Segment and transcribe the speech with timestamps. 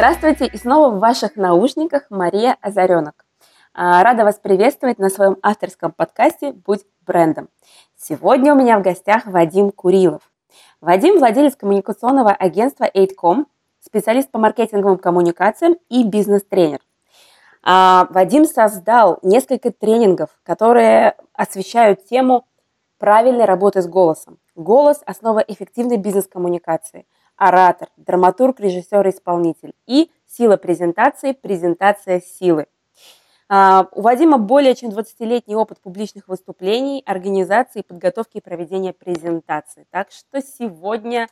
[0.00, 3.26] Здравствуйте, и снова в ваших наушниках Мария Озаренок.
[3.74, 7.50] А, рада вас приветствовать на своем авторском подкасте «Будь брендом».
[7.98, 10.22] Сегодня у меня в гостях Вадим Курилов.
[10.80, 13.44] Вадим– владелец коммуникационного агентства Aidcom,
[13.80, 16.80] специалист по маркетинговым коммуникациям и бизнес-тренер.
[17.62, 22.46] А, Вадим создал несколько тренингов, которые освещают тему
[22.96, 24.38] правильной работы с голосом.
[24.56, 27.04] Голос– основа эффективной бизнес-коммуникации.
[27.40, 29.72] Оратор, драматург, режиссер исполнитель.
[29.86, 32.66] И сила презентации, презентация силы.
[33.48, 39.86] А, у Вадима более чем 20-летний опыт публичных выступлений, организации, подготовки и проведения презентаций.
[39.88, 41.28] Так что сегодня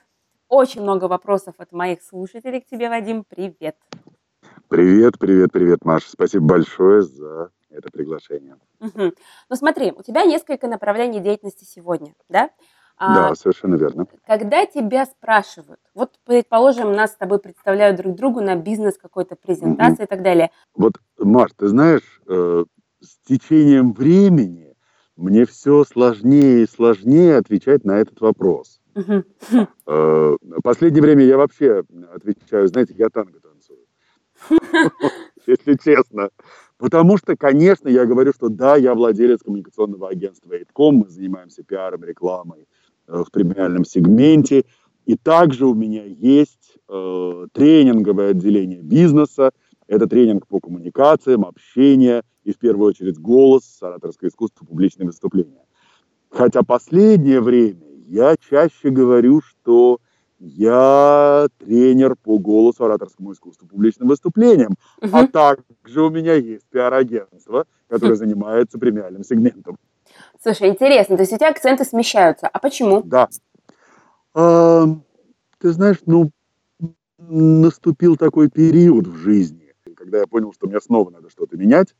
[0.48, 3.22] очень много вопросов от моих слушателей к тебе, Вадим.
[3.28, 3.76] Привет.
[4.68, 6.10] Привет, привет, привет, Маша.
[6.10, 8.56] Спасибо большое за это приглашение.
[8.80, 9.12] Угу.
[9.50, 12.48] Ну смотри, у тебя несколько направлений деятельности сегодня, да?
[12.98, 14.06] А, да, совершенно верно.
[14.26, 20.02] Когда тебя спрашивают, вот, предположим, нас с тобой представляют друг другу на бизнес какой-то презентации
[20.02, 20.06] mm-hmm.
[20.06, 20.50] и так далее.
[20.74, 22.64] Вот, Маш, ты знаешь, э,
[23.00, 24.74] с течением времени
[25.16, 28.80] мне все сложнее и сложнее отвечать на этот вопрос.
[28.94, 29.68] Mm-hmm.
[29.86, 33.78] Э, последнее время я вообще отвечаю, знаете, я танго танцую.
[35.46, 36.30] Если честно.
[36.78, 42.04] Потому что, конечно, я говорю, что да, я владелец коммуникационного агентства Эйтком, мы занимаемся пиаром,
[42.04, 42.66] рекламой
[43.08, 44.64] в премиальном сегменте.
[45.06, 49.52] И также у меня есть э, тренинговое отделение бизнеса.
[49.86, 55.64] Это тренинг по коммуникациям, общению и, в первую очередь, голос, ораторское искусство, публичные выступления.
[56.30, 59.98] Хотя последнее время я чаще говорю, что
[60.38, 64.74] я тренер по голосу, ораторскому искусству, публичным выступлениям.
[65.02, 65.10] Угу.
[65.12, 69.78] А также у меня есть пиар-агентство, которое занимается премиальным сегментом.
[70.42, 72.48] Слушай, интересно, то есть у тебя акценты смещаются.
[72.48, 73.02] А почему?
[73.02, 73.28] Да.
[74.34, 74.86] А,
[75.58, 76.30] ты знаешь, ну,
[77.18, 81.94] наступил такой период в жизни, когда я понял, что мне снова надо что-то менять.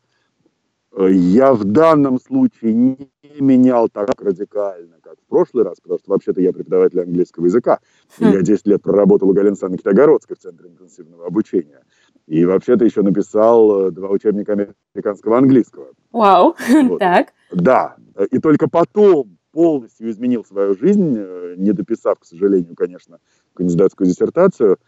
[0.93, 3.11] Э, я в данном случае не
[3.41, 7.81] менял так радикально, как в прошлый раз, потому что вообще-то я преподаватель английского языка.
[8.19, 8.33] Хм.
[8.33, 11.83] я 10 лет проработал у Галины Санны Китайгородской в Центре интенсивного обучения.
[12.29, 15.89] И вообще-то еще написал э, два учебника американского английского.
[16.13, 16.99] Вау, вот.
[17.01, 17.33] так.
[17.51, 17.97] Да,
[18.31, 23.19] и только потом полностью изменил свою жизнь, э, не дописав, к сожалению, конечно,
[23.55, 24.79] кандидатскую диссертацию,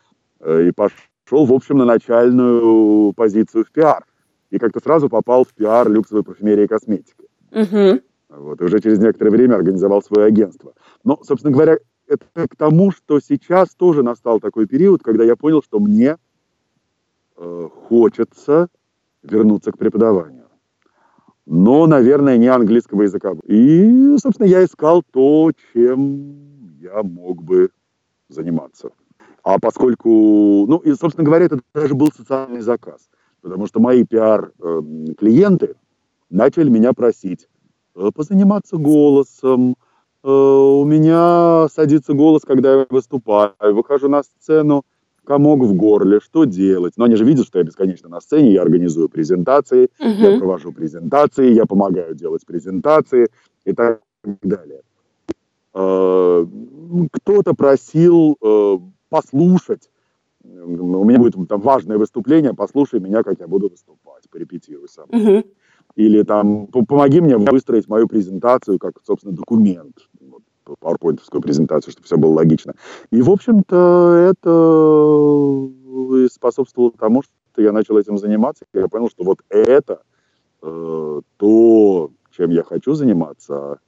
[0.46, 4.04] и пошел, в общем, на начальную позицию в пиар
[4.50, 7.28] и как-то сразу попал в пиар люксовой парфюмерии и косметики.
[7.52, 8.00] Угу.
[8.30, 10.72] Вот, и уже через некоторое время организовал свое агентство.
[11.04, 15.62] Но, собственно говоря, это к тому, что сейчас тоже настал такой период, когда я понял,
[15.62, 16.16] что мне э,
[17.88, 18.68] хочется
[19.22, 20.48] вернуться к преподаванию.
[21.46, 23.32] Но, наверное, не английского языка.
[23.44, 27.70] И, собственно, я искал то, чем я мог бы
[28.28, 28.90] заниматься.
[29.42, 33.08] А поскольку, ну, и, собственно говоря, это даже был социальный заказ
[33.40, 35.76] потому что мои пиар-клиенты
[36.28, 37.48] начали меня просить
[37.94, 39.76] э, позаниматься голосом.
[40.22, 44.84] Э, у меня садится голос, когда я выступаю, выхожу на сцену,
[45.30, 46.94] комок в горле, что делать?
[46.96, 50.08] Но они же видят, что я бесконечно на сцене, я организую презентации, угу.
[50.08, 53.28] я провожу презентации, я помогаю делать презентации
[53.64, 54.00] и так
[54.42, 54.80] далее.
[55.72, 56.46] Э,
[57.12, 58.36] кто-то просил
[59.08, 59.90] послушать
[60.42, 65.06] у меня будет там важное выступление, послушай меня, как я буду выступать, порепетируй сам.
[65.10, 65.44] Угу.
[65.96, 70.08] Или там, помоги мне выстроить мою презентацию как, собственно, документ,
[70.80, 72.74] PowerPoint презентацию, чтобы все было логично.
[73.10, 78.64] И, в общем-то, это способствовало тому, что я начал этим заниматься.
[78.72, 80.02] Я понял, что вот это
[80.62, 83.78] э, то, чем я хочу заниматься.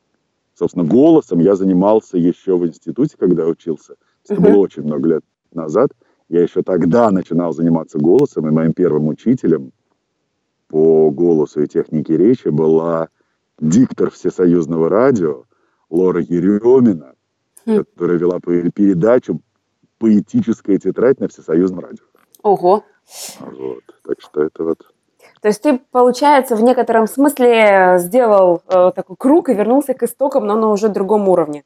[0.54, 3.94] Собственно, голосом я занимался еще в институте, когда учился.
[4.28, 5.22] Это было очень много лет
[5.53, 5.91] назад.
[6.28, 9.72] Я еще тогда начинал заниматься голосом, и моим первым учителем
[10.69, 13.09] по голосу и технике речи была
[13.60, 15.44] диктор всесоюзного радио
[15.92, 17.14] Лора Еремина,
[17.66, 17.84] хм.
[17.84, 19.41] которая вела передачу
[19.98, 22.04] «Поэтическая тетрадь» на всесоюзном радио.
[22.42, 22.83] Ого!
[23.41, 24.78] Вот, так что это вот...
[25.42, 30.47] То есть ты, получается, в некотором смысле сделал э, такой круг и вернулся к истокам,
[30.47, 31.65] но на уже другом уровне.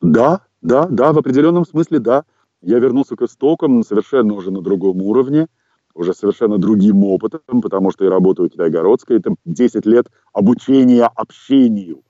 [0.00, 2.24] Да, да, да, в определенном смысле, да
[2.60, 5.46] я вернулся к истокам совершенно уже на другом уровне,
[5.94, 9.18] уже совершенно другим опытом, потому что я работаю в Китайгородской.
[9.18, 12.02] Это 10 лет обучения общению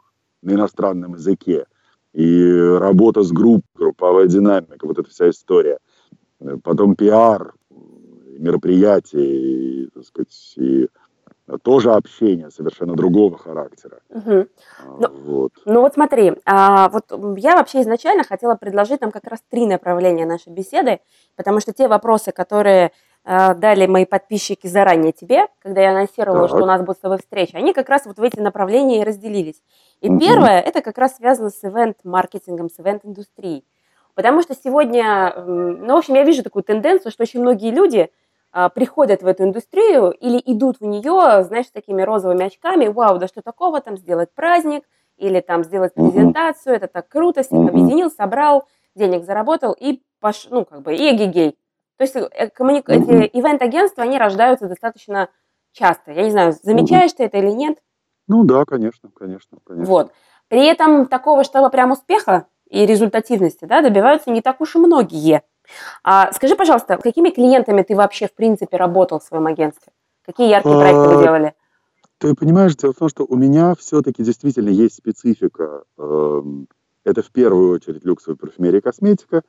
[0.44, 1.66] на иностранном языке.
[2.12, 5.78] И работа с группой, групповая динамика, вот эта вся история.
[6.62, 7.54] Потом пиар,
[8.38, 10.88] мероприятия, и, так сказать, и
[11.62, 14.00] тоже общение совершенно другого характера.
[14.08, 14.46] Угу.
[15.00, 15.52] Ну, вот.
[15.66, 17.04] ну вот смотри, а, вот
[17.38, 21.00] я вообще изначально хотела предложить нам как раз три направления нашей беседы,
[21.36, 22.92] потому что те вопросы, которые
[23.24, 26.56] дали мои подписчики заранее тебе, когда я анонсировала, так.
[26.56, 29.04] что у нас будет с тобой встреча, они как раз вот в эти направления и
[29.04, 29.62] разделились.
[30.00, 30.20] И угу.
[30.20, 33.64] первое, это как раз связано с ивент-маркетингом, с ивент-индустрией.
[34.14, 38.10] Потому что сегодня, ну, в общем, я вижу такую тенденцию, что очень многие люди
[38.52, 43.18] а, приходят в эту индустрию или идут в нее, знаешь, с такими розовыми очками, вау,
[43.18, 44.84] да что такого, там сделать праздник,
[45.16, 50.46] или там сделать презентацию, это так круто, всех объединил, собрал, денег заработал и пош...
[50.50, 51.56] ну, как бы, и эгегей.
[51.96, 52.82] То есть э, коммуни...
[52.86, 55.28] эти ивент-агентства, они рождаются достаточно
[55.72, 56.12] часто.
[56.12, 57.78] Я не знаю, замечаешь ты это или нет?
[58.26, 59.92] Ну да, конечно, конечно, конечно.
[59.92, 60.12] Вот.
[60.48, 65.42] При этом такого, чтобы прям успеха и результативности, да, добиваются не так уж и многие.
[66.02, 69.92] А, скажи, пожалуйста, какими клиентами ты вообще, в принципе, работал в своем агентстве?
[70.24, 71.54] Какие яркие проекты вы а, делали?
[72.18, 75.84] Ты понимаешь, дело в том, что у меня все-таки действительно есть специфика.
[75.98, 76.68] Эм,
[77.04, 79.42] это в первую очередь люксовая парфюмерия и косметика.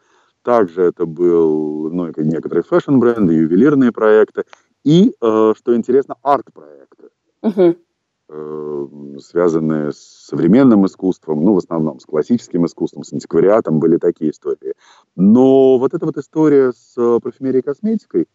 [0.45, 4.43] Также это был ну, некоторые фэшн-бренды, ювелирные проекты.
[4.83, 7.09] И, э, что интересно, арт-проекты,
[7.41, 9.19] угу.
[9.19, 14.75] связанные с современным искусством, ну, в основном с классическим искусством, с антиквариатом, были такие истории.
[15.15, 18.27] Но вот эта вот история с э, парфюмерией и косметикой,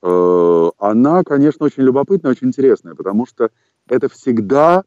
[0.00, 3.50] она, конечно, очень любопытная, очень интересная, потому что
[3.88, 4.84] это всегда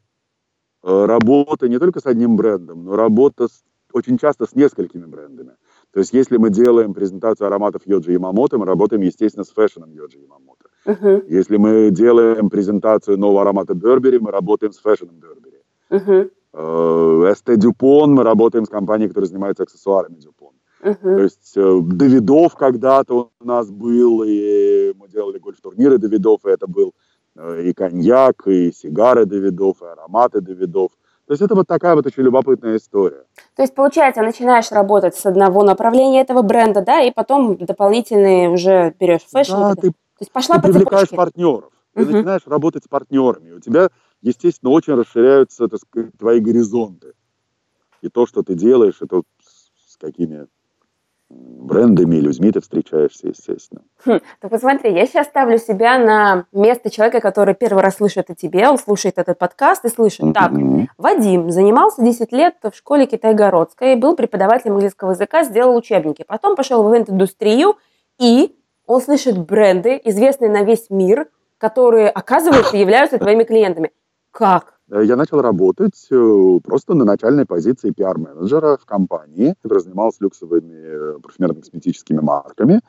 [0.82, 3.62] работа не только с одним брендом, но работа с,
[3.92, 5.52] очень часто с несколькими брендами.
[5.92, 9.92] То есть если мы делаем презентацию ароматов Йоджи Ямамото, мы работаем, естественно, с fashion ом
[9.92, 10.64] Йоджи Ямамото.
[10.86, 11.24] Uh-huh.
[11.28, 15.60] Если мы делаем презентацию нового аромата Burberry, мы работаем с fashion ом Burberry.
[15.90, 16.30] Угу.
[17.32, 17.56] S.T.
[17.56, 20.54] Dupont, мы работаем с компанией, которая занимается аксессуарами Dupont.
[20.82, 21.16] Угу.
[21.16, 26.66] То есть э, Davidoff когда-то у нас был, и мы делали гольф-турниры Davidoff, и это
[26.66, 26.94] был
[27.36, 30.90] э, и коньяк, и сигары Davidoff, и ароматы Davidoff.
[31.26, 33.24] То есть это вот такая вот очень любопытная история.
[33.54, 38.94] То есть, получается, начинаешь работать с одного направления этого бренда, да, и потом дополнительные уже
[38.98, 39.52] берешь fashion.
[39.52, 41.16] Да, ты, То есть пошла ты по привлекаешь цепочке.
[41.16, 42.12] партнеров, ты угу.
[42.12, 43.52] начинаешь работать с партнерами.
[43.52, 43.88] У тебя,
[44.20, 47.12] естественно, очень расширяются так сказать, твои горизонты.
[48.00, 49.22] И то, что ты делаешь, это
[49.86, 50.48] с какими
[51.62, 53.82] брендами, людьми ты встречаешься, естественно.
[54.04, 58.34] Хм, так посмотри, я сейчас ставлю себя на место человека, который первый раз слышит о
[58.34, 60.32] тебе, он слушает этот подкаст и слышит, mm-hmm.
[60.32, 60.52] так,
[60.98, 66.82] Вадим занимался 10 лет в школе Китайгородской, был преподавателем английского языка, сделал учебники, потом пошел
[66.82, 67.76] в ивент-индустрию,
[68.18, 68.56] и
[68.86, 73.92] он слышит бренды, известные на весь мир, которые, оказывается, являются твоими клиентами.
[74.32, 74.80] Как?
[74.92, 80.74] Э, я начал работать э, просто на начальной позиции пиар-менеджера в компании, которая занималась люксовыми
[80.74, 82.80] э, парфюмерно-косметическими марками.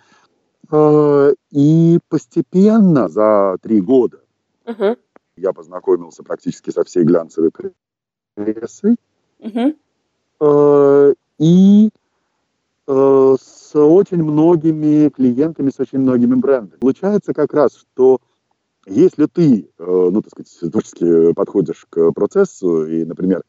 [1.51, 4.21] И постепенно за три года
[4.65, 4.97] uh-huh.
[5.35, 7.51] я познакомился практически со всей глянцевой
[8.33, 8.95] прессой.
[9.39, 11.15] Uh-huh.
[11.37, 11.89] И
[12.87, 16.79] с очень многими клиентами, с очень многими брендами.
[16.79, 18.19] Получается как раз, что
[18.85, 23.43] если ты, э, ну, так сказать, творчески подходишь к процессу и, например,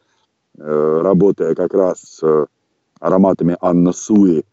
[0.56, 2.46] э, работая как раз с
[3.00, 4.44] ароматами Анна Суи,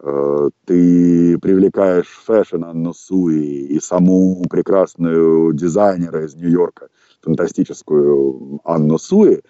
[0.00, 6.88] э, ты привлекаешь fashion Анну Суи и саму прекрасную дизайнера из Нью-Йорка,
[7.22, 9.42] фантастическую Анну Суи,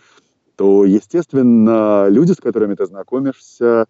[0.57, 3.87] то, естественно, люди, с которыми ты знакомишься,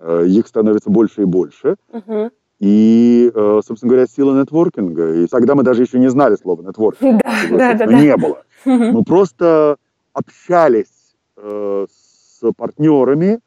[0.00, 1.74] их становится больше и больше.
[1.90, 5.22] Uh-huh и, э, собственно говоря, сила нетворкинга.
[5.22, 7.20] И тогда мы даже еще не знали слова нетворкинг.
[7.50, 8.42] Да, да, да, не было.
[8.64, 9.76] Мы просто
[10.12, 13.40] общались э, с партнерами,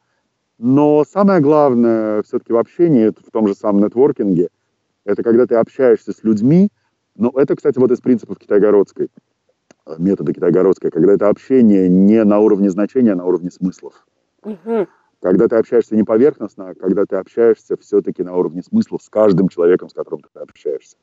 [0.58, 4.48] но самое главное все-таки в общении, в том же самом нетворкинге,
[5.04, 6.68] это когда ты общаешься с людьми,
[7.14, 9.08] но это, кстати, вот из принципов китайгородской,
[9.86, 14.06] э, метода китайгородской, когда это общение не на уровне значения, а на уровне смыслов.
[14.42, 14.86] Угу
[15.22, 19.48] когда ты общаешься не поверхностно, а когда ты общаешься все-таки на уровне смыслов с каждым
[19.48, 20.96] человеком, с которым ты общаешься.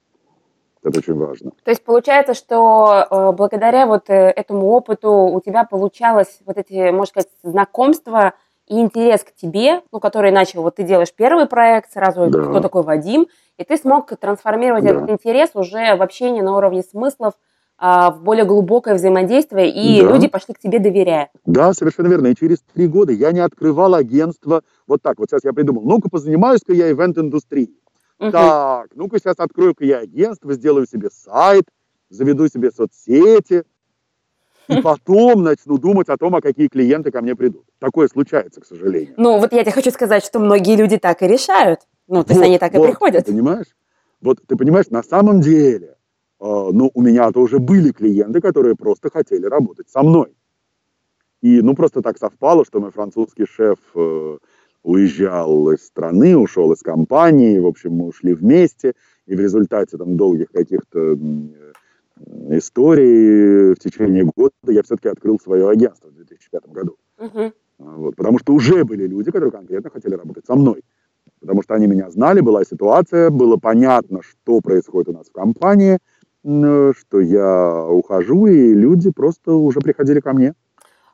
[0.83, 1.51] Это очень важно.
[1.63, 6.91] То есть получается, что э, благодаря вот э, этому опыту у тебя получалось вот эти,
[6.91, 8.33] можно сказать, знакомства
[8.67, 12.43] и интерес к тебе, ну, который начал, вот ты делаешь первый проект, сразу да.
[12.43, 14.91] кто такой Вадим, и ты смог трансформировать да.
[14.91, 17.33] этот интерес уже в общение на уровне смыслов,
[17.79, 20.11] в более глубокое взаимодействие, и да.
[20.13, 21.29] люди пошли к тебе доверяя.
[21.45, 22.27] Да, совершенно верно.
[22.27, 25.17] И через три года я не открывал агентство вот так.
[25.17, 27.73] Вот сейчас я придумал, ну-ка позанимаюсь-ка я ивент-индустрией.
[28.19, 28.31] Угу.
[28.31, 31.63] Так, ну-ка сейчас открою-ка я агентство, сделаю себе сайт,
[32.09, 33.63] заведу себе соцсети,
[34.67, 37.63] и потом начну думать о том, а какие клиенты ко мне придут.
[37.79, 39.13] Такое случается, к сожалению.
[39.15, 41.81] Ну, вот я тебе хочу сказать, что многие люди так и решают.
[42.07, 43.25] Ну, то есть вот, они так вот, и приходят.
[43.25, 43.67] Ты понимаешь?
[44.19, 45.95] Вот ты понимаешь, на самом деле
[46.39, 50.33] а, ну, у меня-то уже были клиенты, которые просто хотели работать со мной.
[51.41, 54.37] И, ну, просто так совпало, что мой французский шеф э,
[54.83, 58.93] уезжал из страны, ушел из компании, в общем, мы ушли вместе,
[59.25, 61.17] И в результате там долгих каких-то
[62.49, 66.97] историй в течение года я все-таки открыл свое агентство в 2005 году.
[67.17, 67.53] Uh-huh.
[67.77, 70.83] Вот, потому что уже были люди, которые конкретно хотели работать со мной.
[71.39, 75.99] Потому что они меня знали, была ситуация, было понятно, что происходит у нас в компании,
[76.43, 80.53] что я ухожу, и люди просто уже приходили ко мне.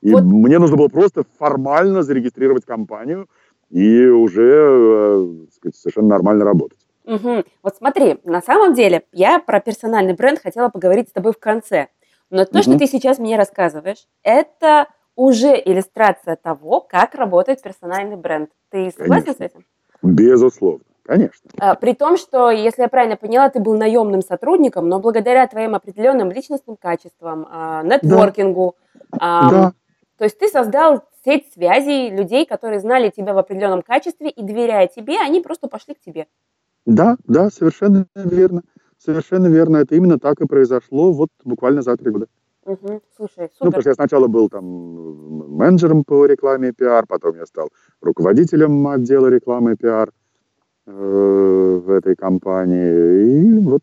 [0.01, 0.23] И вот.
[0.23, 3.27] мне нужно было просто формально зарегистрировать компанию
[3.71, 6.79] и уже э, сказать, совершенно нормально работать.
[7.05, 7.43] Угу.
[7.63, 11.87] Вот смотри, на самом деле я про персональный бренд хотела поговорить с тобой в конце.
[12.29, 12.63] Но то, угу.
[12.63, 18.49] что ты сейчас мне рассказываешь, это уже иллюстрация того, как работает персональный бренд.
[18.69, 19.33] Ты согласен Конечно.
[19.33, 19.65] с этим?
[20.01, 20.83] Безусловно.
[21.05, 21.51] Конечно.
[21.59, 25.75] А, при том, что, если я правильно поняла, ты был наемным сотрудником, но благодаря твоим
[25.75, 28.75] определенным личностным качествам, а, нетворкингу,
[29.11, 29.49] да.
[29.49, 29.73] да.
[30.17, 34.87] то есть ты создал сеть связей людей, которые знали тебя в определенном качестве и, доверяя
[34.87, 36.25] тебе, они просто пошли к тебе.
[36.87, 38.63] Да, да, совершенно верно.
[38.97, 39.77] Совершенно верно.
[39.77, 42.27] Это именно так и произошло вот буквально за три года.
[42.65, 43.01] Угу.
[43.15, 43.57] Слушай, супер.
[43.61, 47.69] Ну, потому что я сначала был там менеджером по рекламе и пиар, потом я стал
[48.01, 50.11] руководителем отдела рекламы и пиар
[50.85, 53.59] в этой компании.
[53.59, 53.81] И вот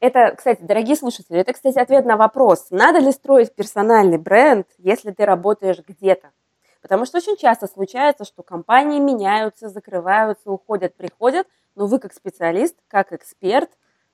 [0.00, 5.10] это, кстати, дорогие слушатели, это, кстати, ответ на вопрос, надо ли строить персональный бренд, если
[5.10, 6.30] ты работаешь где-то.
[6.80, 12.76] Потому что очень часто случается, что компании меняются, закрываются, уходят, приходят, но вы как специалист,
[12.86, 13.70] как эксперт,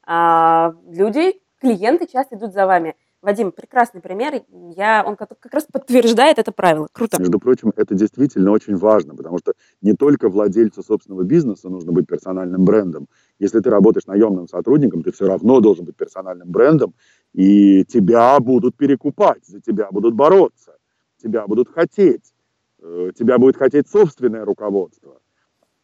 [0.06, 2.96] а, люди, клиенты часто идут за вами.
[3.24, 4.42] Вадим, прекрасный пример.
[4.76, 6.88] Я, он как раз подтверждает это правило.
[6.92, 7.18] Круто.
[7.18, 12.06] Между прочим, это действительно очень важно, потому что не только владельцу собственного бизнеса нужно быть
[12.06, 13.08] персональным брендом.
[13.38, 16.92] Если ты работаешь наемным сотрудником, ты все равно должен быть персональным брендом,
[17.32, 20.76] и тебя будут перекупать, за тебя будут бороться,
[21.16, 22.34] тебя будут хотеть.
[22.80, 25.18] Э, тебя будет хотеть собственное руководство.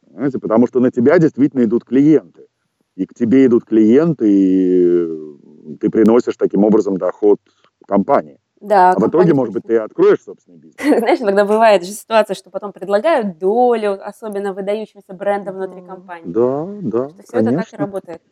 [0.06, 0.38] Понимаете?
[0.38, 2.49] Потому что на тебя действительно идут клиенты.
[2.96, 7.38] И к тебе идут клиенты, и ты приносишь таким образом доход
[7.86, 8.38] компании.
[8.60, 10.98] Да, а в итоге, может быть, ты откроешь собственный бизнес.
[10.98, 16.30] Знаешь, иногда бывает же ситуация, что потом предлагают долю, особенно выдающимся брендом внутри компании.
[16.30, 17.08] Да, да.
[17.08, 17.60] Что все конечно.
[17.60, 18.22] это так и работает.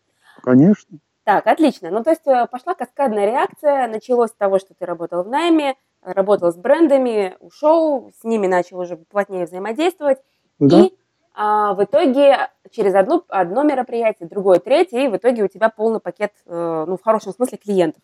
[0.42, 0.98] Конечно.
[1.24, 1.90] Так, отлично.
[1.90, 5.76] Ну, то есть э, пошла каскадная реакция, началось с того, что ты работал в найме,
[6.02, 10.18] работал с брендами, ушел, с ними начал уже плотнее взаимодействовать.
[10.58, 10.80] Да.
[10.80, 10.94] И
[11.40, 16.00] а, в итоге через одно, одно мероприятие, другое, третье, и в итоге у тебя полный
[16.00, 18.02] пакет, э, ну, в хорошем смысле, клиентов.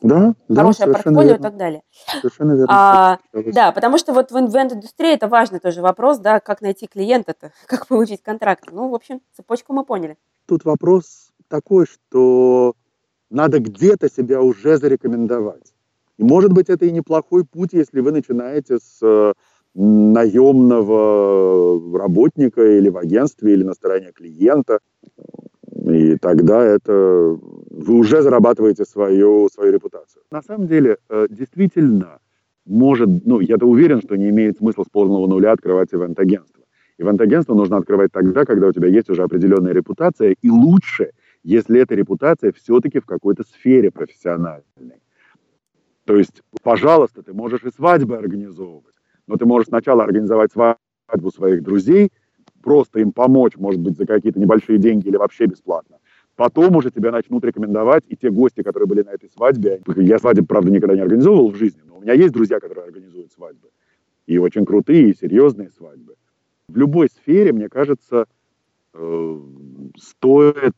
[0.00, 1.38] Да, Хорошее да, портфолио верно.
[1.38, 1.82] и так далее.
[2.22, 2.66] Совершенно верно.
[2.70, 7.52] А, да, потому что вот в ивент-индустрии это важный тоже вопрос, да, как найти клиента-то,
[7.66, 8.70] как получить контракт.
[8.72, 10.16] Ну, в общем, цепочку мы поняли.
[10.46, 12.72] Тут вопрос такой, что
[13.28, 15.74] надо где-то себя уже зарекомендовать.
[16.16, 19.34] И, может быть, это и неплохой путь, если вы начинаете с э,
[19.74, 20.88] наемного
[21.98, 24.78] работника или в агентстве, или на стороне клиента.
[25.84, 27.36] И тогда это
[27.70, 30.22] вы уже зарабатываете свою, свою репутацию.
[30.30, 32.20] На самом деле, э, действительно,
[32.64, 36.62] может, ну, я-то уверен, что не имеет смысла с полного нуля открывать ивент-агентство.
[36.96, 41.10] Ивент-агентство нужно открывать тогда, когда у тебя есть уже определенная репутация, и лучше,
[41.42, 44.62] если эта репутация все-таки в какой-то сфере профессиональной.
[46.04, 48.94] То есть, пожалуйста, ты можешь и свадьбы организовывать,
[49.26, 52.10] но ты можешь сначала организовать свадьбу своих друзей,
[52.62, 55.98] просто им помочь, может быть, за какие-то небольшие деньги или вообще бесплатно.
[56.36, 60.46] Потом уже тебя начнут рекомендовать, и те гости, которые были на этой свадьбе, я свадьбы,
[60.46, 63.68] правда, никогда не организовывал в жизни, но у меня есть друзья, которые организуют свадьбы.
[64.26, 66.14] И очень крутые, и серьезные свадьбы.
[66.68, 68.26] В любой сфере, мне кажется,
[68.94, 69.40] э,
[69.96, 70.74] стоит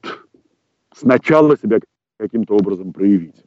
[0.93, 1.79] сначала себя
[2.19, 3.45] каким-то образом проявить.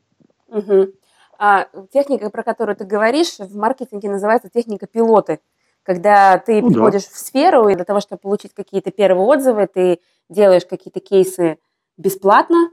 [0.47, 0.93] Угу.
[1.39, 5.39] А техника, про которую ты говоришь, в маркетинге называется техника пилоты.
[5.83, 7.09] Когда ты ну, приходишь да.
[7.13, 11.57] в сферу, и для того, чтобы получить какие-то первые отзывы, ты делаешь какие-то кейсы
[11.97, 12.69] бесплатно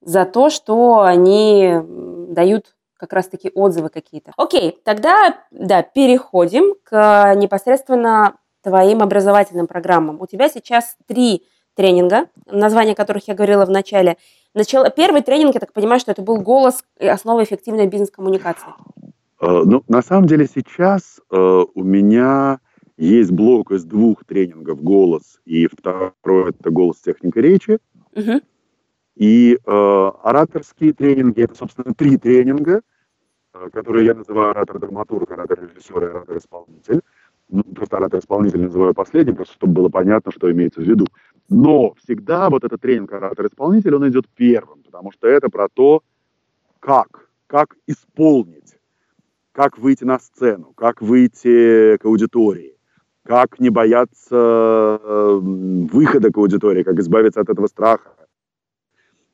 [0.00, 1.74] за то, что они
[2.28, 4.32] дают как раз-таки отзывы какие-то.
[4.36, 10.20] Окей, тогда, да, переходим к непосредственно твоим образовательным программам.
[10.20, 14.16] У тебя сейчас три тренинга, название которых я говорила в начале.
[14.54, 18.68] Начало, первый тренинг, я так понимаю, что это был голос и основа эффективной бизнес-коммуникации.
[19.40, 22.60] Э, ну, на самом деле сейчас э, у меня
[22.96, 27.78] есть блок из двух тренингов «Голос», и второй– это «Голос техника речи».
[28.12, 28.40] Угу.
[29.16, 32.82] И э, ораторские тренинги– это, собственно, три тренинга,
[33.54, 37.00] э, которые я называю оратор-драматург, оратор-режиссер и оратор-исполнитель.
[37.48, 41.06] Ну, просто оратор-исполнитель называю последним, просто чтобы было понятно, что имеется в виду.
[41.48, 46.02] Но всегда вот этот тренинг оратор-исполнитель, он идет первым, потому что это про то,
[46.80, 48.78] как, как исполнить,
[49.52, 52.76] как выйти на сцену, как выйти к аудитории,
[53.24, 58.10] как не бояться э, выхода к аудитории, как избавиться от этого страха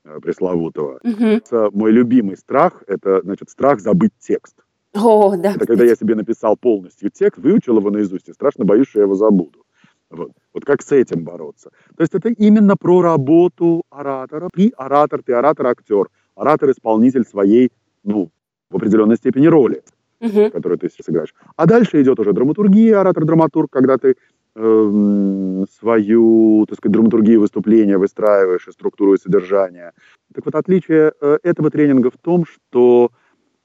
[0.05, 1.01] э, пресловутого.
[1.03, 1.71] Угу.
[1.73, 4.57] Мой любимый страх– это, значит, страх забыть текст.
[4.95, 5.53] О, да.
[5.55, 9.05] Это когда я себе написал полностью текст, выучил его наизусть, и страшно боюсь, что я
[9.05, 9.65] его забуду.
[10.11, 10.33] Вот.
[10.53, 11.71] вот как с этим бороться?
[11.97, 14.49] То есть это именно про работу оратора.
[14.53, 17.71] Ты оратор, ты оратор-актер, оратор-исполнитель своей,
[18.03, 18.31] ну,
[18.71, 19.83] в определенной степени роли,
[20.21, 20.51] угу.
[20.51, 21.33] которую ты сыграешь.
[21.57, 24.17] А дальше идет уже драматургия, оратор-драматург, когда ты
[24.57, 29.93] э, свою, так сказать, драматургию выступления выстраиваешь, и структуру и содержание.
[30.35, 33.13] Так вот, отличие э, этого тренинга в том, что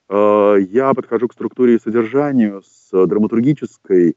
[0.10, 4.16] я подхожу к структуре и содержанию с драматургической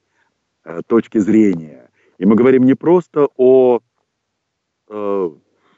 [0.65, 1.91] э, точки зрения.
[2.19, 3.81] И мы говорим не просто о
[4.89, 5.31] э,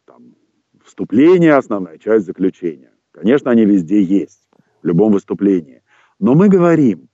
[0.07, 0.35] там,
[0.85, 2.93] вступлении, основная часть заключения.
[3.13, 4.49] Конечно, они везде есть,
[4.83, 5.83] в любом выступлении.
[6.19, 7.09] Но мы говорим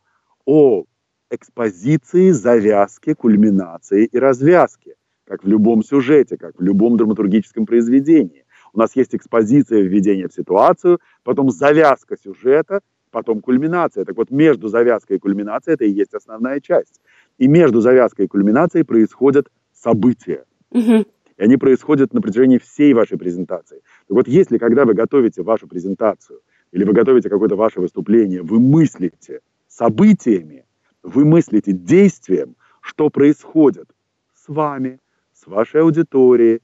[0.46, 0.84] о
[1.30, 8.45] экспозиции, завязке, кульминации и развязке, как в любом сюжете, как в любом драматургическом произведении.
[8.76, 12.80] У нас есть экспозиция введения в ситуацию, потом завязка сюжета,
[13.10, 14.04] потом кульминация.
[14.04, 17.00] Так вот, между завязкой и кульминацией это и есть основная часть.
[17.38, 20.44] И между завязкой и кульминацией происходят события.
[20.72, 21.06] Угу.
[21.38, 23.80] И они происходят на протяжении всей вашей презентации.
[24.08, 26.40] Так вот, если когда вы готовите вашу презентацию
[26.70, 30.66] или вы готовите какое-то ваше выступление, вы мыслите событиями,
[31.02, 33.88] вы мыслите действием, что происходит
[34.34, 35.00] с вами,
[35.32, 36.60] с вашей аудиторией,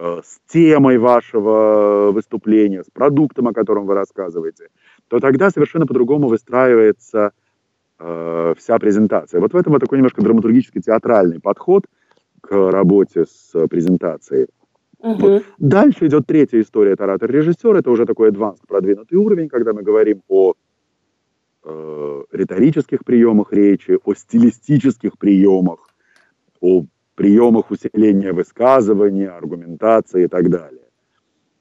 [0.00, 4.68] с темой вашего выступления, с продуктом, о котором вы рассказываете,
[5.08, 7.32] то тогда совершенно по-другому выстраивается
[7.98, 9.40] э, вся презентация.
[9.40, 11.84] Вот в этом вот такой немножко драматургический театральный подход
[12.40, 14.46] к работе с презентацией.
[15.00, 15.14] Угу.
[15.18, 15.44] Вот.
[15.58, 20.22] Дальше идет третья история, это оратор-режиссер, это уже такой advanced, продвинутый уровень, когда мы говорим
[20.28, 20.54] о
[21.64, 25.88] э, риторических приемах речи, о стилистических приемах,
[26.60, 26.84] о
[27.20, 30.86] приемах усиления высказывания, аргументации и так далее.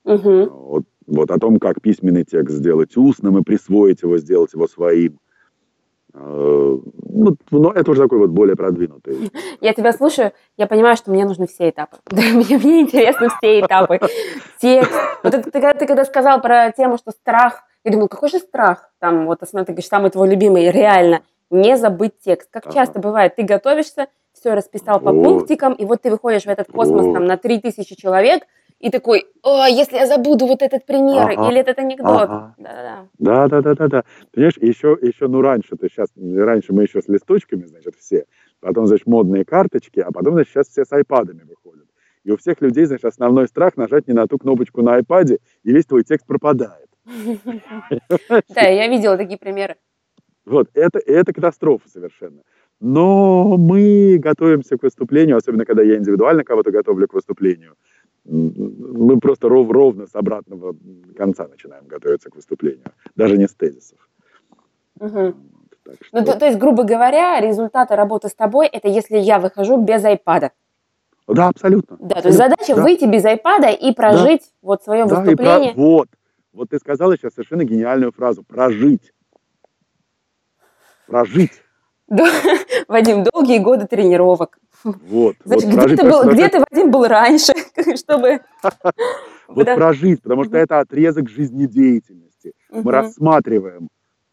[0.05, 0.49] Угу.
[0.49, 5.19] Вот, вот о том, как письменный текст сделать устным и присвоить его, сделать его своим.
[6.13, 6.77] Э,
[7.09, 9.31] ну, но это уже такой вот более продвинутый.
[9.59, 11.97] Я тебя слушаю, я понимаю, что мне нужны все этапы.
[12.09, 13.99] мне, мне интересны все этапы.
[14.61, 14.93] Текст.
[15.23, 18.89] Вот это, ты, ты когда сказал про тему, что страх, я думаю, какой же страх?
[18.99, 22.47] Там вот основной, ты говоришь, самый твой любимый, реально, не забыть текст.
[22.49, 22.75] Как ага.
[22.75, 24.07] часто бывает, ты готовишься,
[24.39, 28.43] все расписал по пунктикам, и вот ты выходишь в этот космос там на 3000 человек,
[28.79, 32.29] и такой, о, если я забуду вот этот пример ага, или этот анекдот.
[32.29, 32.55] Ага.
[32.57, 34.03] Да, да, да, да, да.
[34.31, 38.25] Понимаешь, еще, еще, ну раньше, то сейчас, раньше мы еще с листочками, значит, все,
[38.61, 41.87] потом, значит, модные карточки, а потом, значит, сейчас все с айпадами выходят.
[42.23, 45.71] И у всех людей, значит, основной страх нажать не на ту кнопочку на айпаде, и
[45.73, 46.87] весь твой текст пропадает.
[48.55, 49.75] Да, я видела такие примеры.
[50.45, 52.41] Вот, это, это катастрофа совершенно.
[52.79, 57.75] Но мы готовимся к выступлению, особенно когда я индивидуально кого-то готовлю к выступлению–
[58.29, 60.75] мы просто ров, ровно с обратного
[61.17, 63.97] конца начинаем готовиться к выступлению, даже не с тезисов.
[64.99, 65.33] Угу.
[66.01, 66.19] Что...
[66.19, 70.03] Ну, то, то есть, грубо говоря, результаты работы с тобой это если я выхожу без
[70.05, 70.51] айпада.
[71.27, 71.97] Да, абсолютно.
[71.97, 72.21] Да, абсолютно.
[72.21, 72.83] то есть задача да.
[72.83, 74.67] выйти без айпада и прожить да.
[74.67, 75.73] вот свое да, выступление.
[75.73, 75.81] Про...
[75.81, 76.07] Вот,
[76.53, 79.13] вот ты сказала сейчас совершенно гениальную фразу прожить.
[81.07, 81.63] Прожить.
[82.87, 84.57] Вадим, долгие годы тренировок.
[84.83, 85.35] Вот.
[85.45, 87.53] Значит, вот где, ты был, где ты, Вадим, был раньше,
[87.95, 88.41] чтобы...
[89.47, 92.53] Вот прожить, потому что это отрезок жизнедеятельности.
[92.71, 93.89] Мы рассматриваем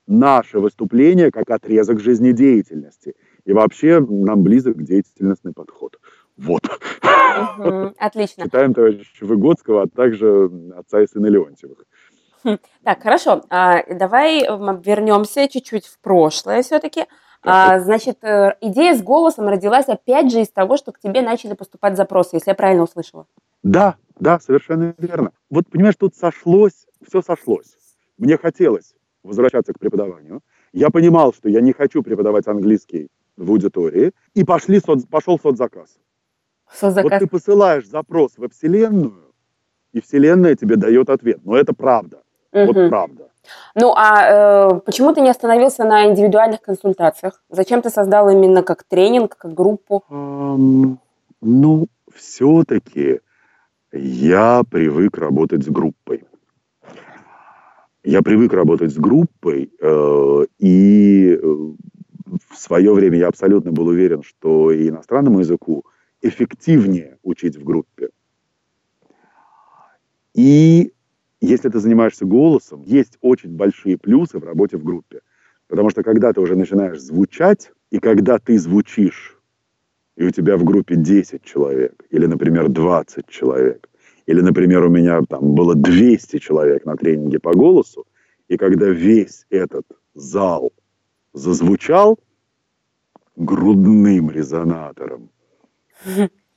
[0.06, 3.14] наше выступление как отрезок жизнедеятельности.
[3.44, 5.98] И вообще нам близок деятельностный подход.
[6.36, 6.62] Вот.
[7.98, 8.44] Отлично.
[8.44, 11.84] Читаем товарища Выгодского, а также отца и сына Леонтьевых.
[12.44, 12.58] Хм.
[12.84, 13.42] Так, хорошо.
[13.50, 17.06] А, давай вернемся чуть-чуть в прошлое все-таки.
[17.42, 21.54] А, значит, э, идея с голосом родилась опять же из того, что к тебе начали
[21.54, 23.26] поступать запросы, если я правильно услышала.
[23.62, 25.32] Да, да, совершенно верно.
[25.50, 27.76] Вот понимаешь, тут сошлось, все сошлось.
[28.18, 30.40] Мне хотелось возвращаться к преподаванию.
[30.72, 35.98] Я понимал, что я не хочу преподавать английский в аудитории, и пошли соц, пошел соцзаказ.
[36.72, 37.10] соцзаказ.
[37.10, 39.34] Вот ты посылаешь запрос во Вселенную,
[39.92, 41.40] и Вселенная тебе дает ответ.
[41.44, 42.22] Но это правда.
[42.64, 42.72] Угу.
[42.72, 43.28] Вот правда.
[43.74, 47.42] Ну, а э, почему ты не остановился на индивидуальных консультациях?
[47.48, 50.02] Зачем ты создал именно как тренинг, как группу?
[50.10, 50.96] Um,
[51.40, 53.20] ну, все-таки
[53.92, 56.24] я привык работать с группой.
[58.02, 61.46] Я привык работать с группой, э, и э,
[62.50, 65.84] в свое время я абсолютно был уверен, что и иностранному языку
[66.22, 68.10] эффективнее учить в группе.
[70.34, 70.92] И
[71.40, 75.20] если ты занимаешься голосом, есть очень большие плюсы в работе в группе.
[75.68, 79.36] Потому что когда ты уже начинаешь звучать, и когда ты звучишь
[80.16, 83.88] и у тебя в группе 10 человек, или, например, 20 человек,
[84.26, 88.06] или, например, у меня там было 200 человек на тренинге по голосу,
[88.48, 90.72] и когда весь этот зал
[91.32, 92.18] зазвучал
[93.36, 95.28] грудным резонатором,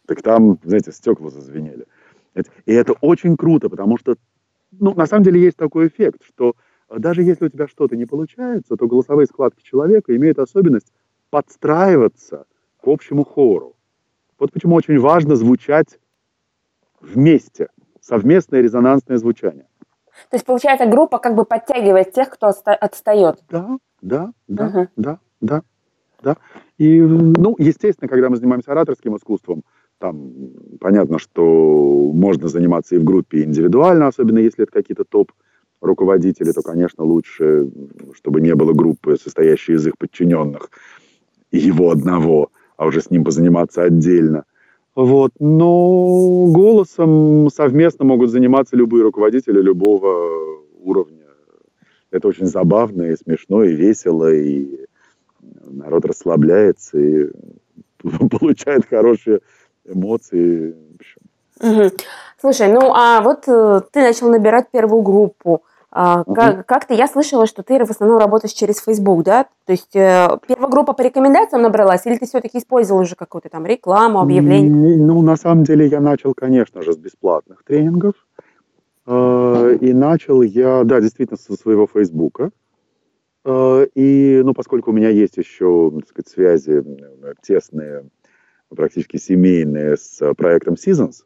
[0.08, 1.86] так там, знаете, стекла зазвенели.
[2.66, 4.16] И это очень круто, потому что,
[4.72, 6.56] ну, на самом деле есть такой эффект, что
[6.90, 10.92] даже если у тебя что-то не получается, то голосовые складки человека имеют особенность
[11.30, 12.46] подстраиваться
[12.82, 13.76] к общему хору.
[14.40, 16.00] Вот почему очень важно звучать
[17.02, 17.68] вместе,
[18.02, 19.68] совместное резонансное звучание.
[20.30, 23.40] То есть, получается, группа как бы подтягивает тех, кто отстает.
[23.50, 24.88] Да, да, да, угу.
[24.96, 25.62] да, да,
[26.22, 26.38] да.
[26.78, 29.64] И, ну, естественно, когда мы занимаемся ораторским искусством,
[30.00, 30.32] там
[30.80, 35.32] понятно, что можно заниматься и в группе, и индивидуально, особенно если это какие-то топ
[35.82, 37.70] руководители, то, конечно, лучше,
[38.16, 40.70] чтобы не было группы, состоящей из их подчиненных,
[41.52, 44.46] и его одного, а уже с ним позаниматься отдельно.
[44.96, 45.32] Вот.
[45.40, 51.26] Но голосом совместно могут заниматься любые руководители любого уровня.
[52.12, 54.86] Это очень забавно и смешно, и весело, и
[55.66, 57.30] народ расслабляется, и
[58.40, 59.40] получает хорошие
[59.90, 60.76] эмоции.
[61.62, 61.92] Угу.
[62.40, 65.64] Слушай, ну а вот э, ты начал набирать первую группу.
[65.92, 66.36] А, угу.
[66.36, 69.46] как, как-то я слышала, что ты в основном работаешь через Facebook, да?
[69.66, 73.66] То есть э, первая группа по рекомендациям набралась, или ты все-таки использовал уже какую-то там
[73.66, 74.98] рекламу, объявление?
[74.98, 78.14] Ну, на самом деле я начал, конечно же, с бесплатных тренингов.
[79.08, 82.52] Э, и начал я, да, действительно, со своего Фейсбука.
[83.44, 86.86] Э, и, ну, поскольку у меня есть еще, так сказать, связи
[87.42, 88.06] тесные
[88.76, 91.24] практически семейные с э, проектом Seasons,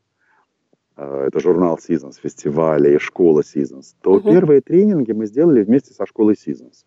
[0.95, 4.23] э, это журнал Seasons, фестивали, школа Seasons, то uh-huh.
[4.23, 6.85] первые тренинги мы сделали вместе со школой Seasons.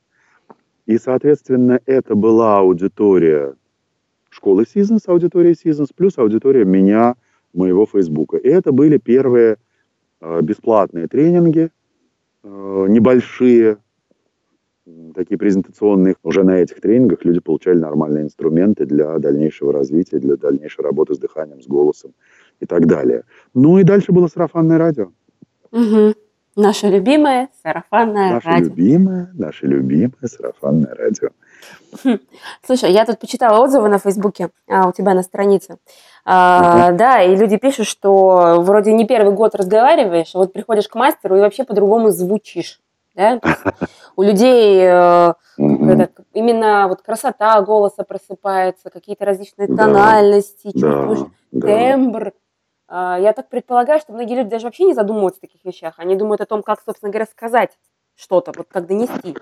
[0.87, 3.55] И, соответственно, это была аудитория
[4.31, 7.17] школы Seasons, аудитория Seasons, плюс аудитория меня,
[7.53, 8.37] моего Фейсбука.
[8.37, 9.57] И это были первые
[10.21, 11.71] э, бесплатные тренинги,
[12.45, 13.79] небольшие,
[15.15, 20.83] такие презентационные, уже на этих тренингах люди получали нормальные инструменты для дальнейшего развития, для дальнейшей
[20.83, 22.13] работы с дыханием, с голосом
[22.61, 23.25] и так далее.
[23.55, 25.11] Ну и дальше было сарафанное радио.
[25.73, 26.15] Угу.
[26.57, 28.61] Наше любимое сарафанное наше радио.
[28.61, 31.29] Наше любимое, наше любимое сарафанное радио.
[32.05, 32.19] Хм.
[32.65, 35.79] Слушай, я тут почитала отзывы на Фейсбуке а, у тебя на странице.
[36.25, 36.99] А, угу.
[36.99, 41.37] Да, и люди пишут, что вроде не первый год разговариваешь, а вот приходишь к мастеру
[41.37, 42.81] и вообще по-другому звучишь.
[43.17, 43.41] Да?
[44.15, 52.33] У людей э, это, именно вот красота голоса просыпается, какие-то различные тональности, чувствуешь тембр.
[52.89, 53.17] Да.
[53.17, 55.95] Я так предполагаю, что многие люди даже вообще не задумываются о таких вещах.
[55.97, 57.77] Они думают о том, как, собственно говоря, сказать
[58.15, 59.37] что-то, вот как донести.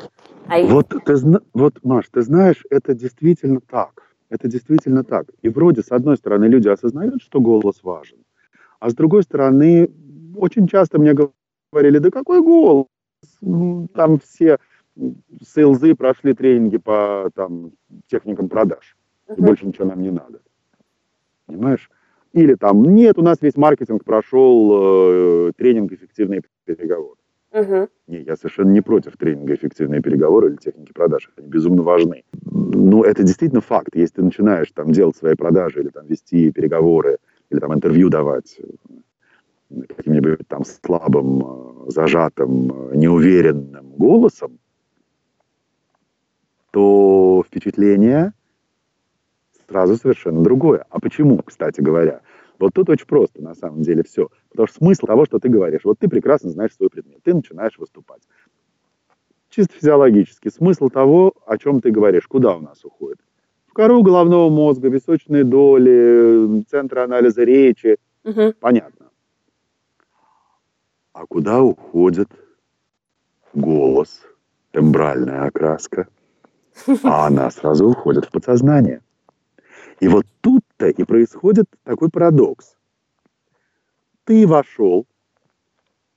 [0.49, 1.17] А вот, ты,
[1.53, 4.03] вот, Маш, ты знаешь, это действительно так.
[4.31, 5.27] Это действительно так.
[5.43, 8.19] И вроде, с одной стороны, люди осознают, что голос важен,
[8.81, 9.91] а с другой стороны,
[10.37, 12.87] очень часто мне говорили, да какой голос?
[13.95, 14.59] Там все
[15.43, 17.73] сейлзы прошли тренинги по там,
[18.07, 18.97] техникам продаж.
[19.37, 20.41] И больше ничего нам не надо.
[21.47, 21.91] Понимаешь?
[22.33, 27.17] Или там, нет, у нас весь маркетинг прошел э, тренинг «Эффективные переговоры».
[27.53, 27.89] Uh-huh.
[28.09, 31.31] Не, я совершенно не против тренинга «Эффективные переговоры» или техники продаж.
[31.37, 32.25] Они безумно важны.
[32.43, 33.91] Но это действительно факт.
[33.95, 37.19] Если ты начинаешь там делать свои продажи или там вести переговоры,
[37.51, 38.61] или там интервью давать,
[39.83, 44.59] каким-нибудь там слабым, э, зажатым, э, неуверенным голосом,
[46.71, 48.33] то впечатление
[49.69, 50.85] сразу совершенно другое.
[50.91, 52.21] А почему, кстати говоря?
[52.59, 54.29] Вот тут очень просто, на самом деле, все.
[54.51, 57.79] Потому что смысл того, что ты говоришь, вот ты прекрасно знаешь свой предмет, ты начинаешь
[57.79, 58.23] выступать.
[59.51, 60.49] Чисто физиологически.
[60.49, 63.19] Смысл того, о чем ты говоришь, куда у нас уходит?
[63.67, 67.97] В кору головного мозга, височные доли, центры анализа речи.
[68.25, 68.55] Угу.
[68.61, 69.04] Понятно.
[71.15, 72.29] А куда уходит
[73.55, 74.21] голос,
[74.73, 76.09] тембральная окраска?
[77.05, 79.01] А она сразу уходит в подсознание.
[80.01, 82.77] И вот тут-то и происходит такой парадокс.
[84.25, 85.07] Ты вошел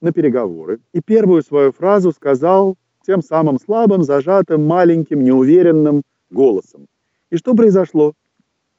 [0.02, 6.88] на переговоры и первую свою фразу сказал тем самым слабым, зажатым, маленьким, неуверенным голосом.
[7.30, 8.14] И что произошло?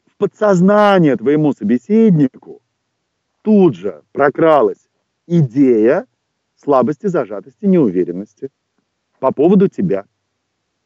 [0.04, 2.60] В подсознание твоему собеседнику
[3.42, 4.87] тут же прокралась
[5.28, 6.06] идея
[6.56, 8.50] слабости, зажатости, неуверенности
[9.20, 10.06] по поводу тебя.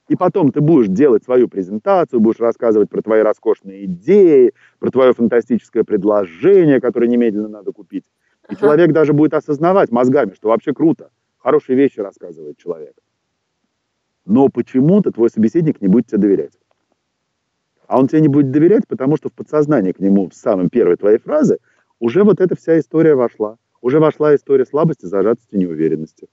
[0.09, 5.14] И потом ты будешь делать свою презентацию, будешь рассказывать про твои роскошные идеи, про твое
[5.14, 8.05] фантастическое предложение, которое немедленно надо купить.
[8.48, 8.57] И ага.
[8.57, 12.94] человек даже будет осознавать мозгами, что вообще круто, хорошие вещи рассказывает человек.
[14.26, 16.59] Но почему-то твой собеседник не будет тебе доверять.
[17.87, 20.96] А он тебе не будет доверять, потому что в подсознание к нему в самой первой
[20.96, 21.59] твоей фразы
[22.00, 23.57] уже вот эта вся история вошла.
[23.83, 26.29] Уже вошла история слабости, зажатости, неуверенности.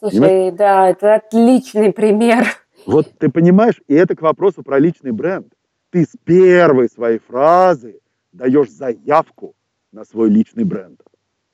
[0.00, 0.54] Слушай, Понимаешь?
[0.54, 2.44] да, это отличный пример.
[2.86, 5.52] Вот ты понимаешь, и это к вопросу про личный бренд.
[5.90, 8.00] Ты с первой своей фразы
[8.32, 9.54] даешь заявку
[9.92, 11.00] на свой личный бренд.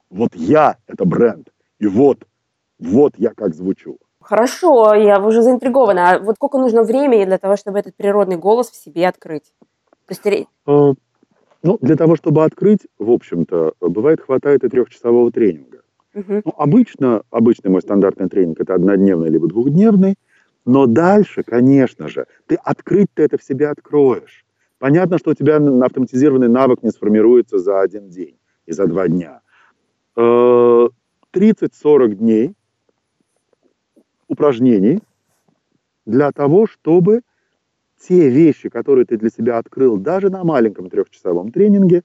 [0.09, 1.49] Вот я– это бренд.
[1.79, 2.25] И вот,
[2.79, 3.99] вот я как звучу.
[4.21, 6.11] Хорошо, я уже заинтригована.
[6.11, 9.53] А вот сколько нужно времени для того, чтобы этот природный голос в себе открыть?
[10.07, 10.49] Постереть?
[10.65, 10.93] А,
[11.67, 15.83] ну, для того, чтобы открыть, в общем-то, бывает хватает и трехчасового тренинга.
[16.15, 16.43] Угу.
[16.45, 20.15] Ну, обычно, обычный мой стандартный тренинг– это однодневный либо двухдневный.
[20.65, 24.45] Но дальше, конечно же, ты открыть-то это в себе откроешь.
[24.79, 29.41] Понятно, что у тебя автоматизированный навык не сформируется за один день и за два дня.
[30.17, 31.03] 30-40
[31.35, 32.55] э, дней
[34.29, 35.01] упражнений
[36.05, 37.23] для того, чтобы
[38.01, 42.03] те вещи, которые ты для себя открыл даже на маленьком трехчасовом тренинге,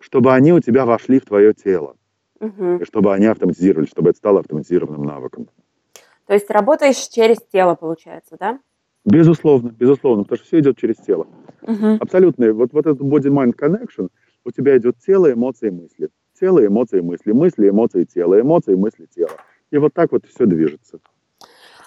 [0.00, 1.96] чтобы они у тебя вошли в твое тело.
[2.40, 2.78] Угу.
[2.78, 5.48] И чтобы они автоматизировались, чтобы это стало автоматизированным навыком.
[6.26, 8.58] То есть работаешь через тело, получается, да?
[9.04, 11.26] Безусловно, безусловно, потому что все идет через тело.
[11.62, 11.98] Угу.
[12.00, 12.52] Абсолютно.
[12.52, 14.08] Вот, вот этот body-mind connection,
[14.44, 16.08] у тебя идет тело, эмоции, мысли.
[16.38, 17.32] Тело, эмоции, мысли.
[17.32, 18.40] Мысли, эмоции, тело.
[18.40, 19.32] Эмоции, мысли, тело.
[19.70, 21.00] И вот так вот все движется.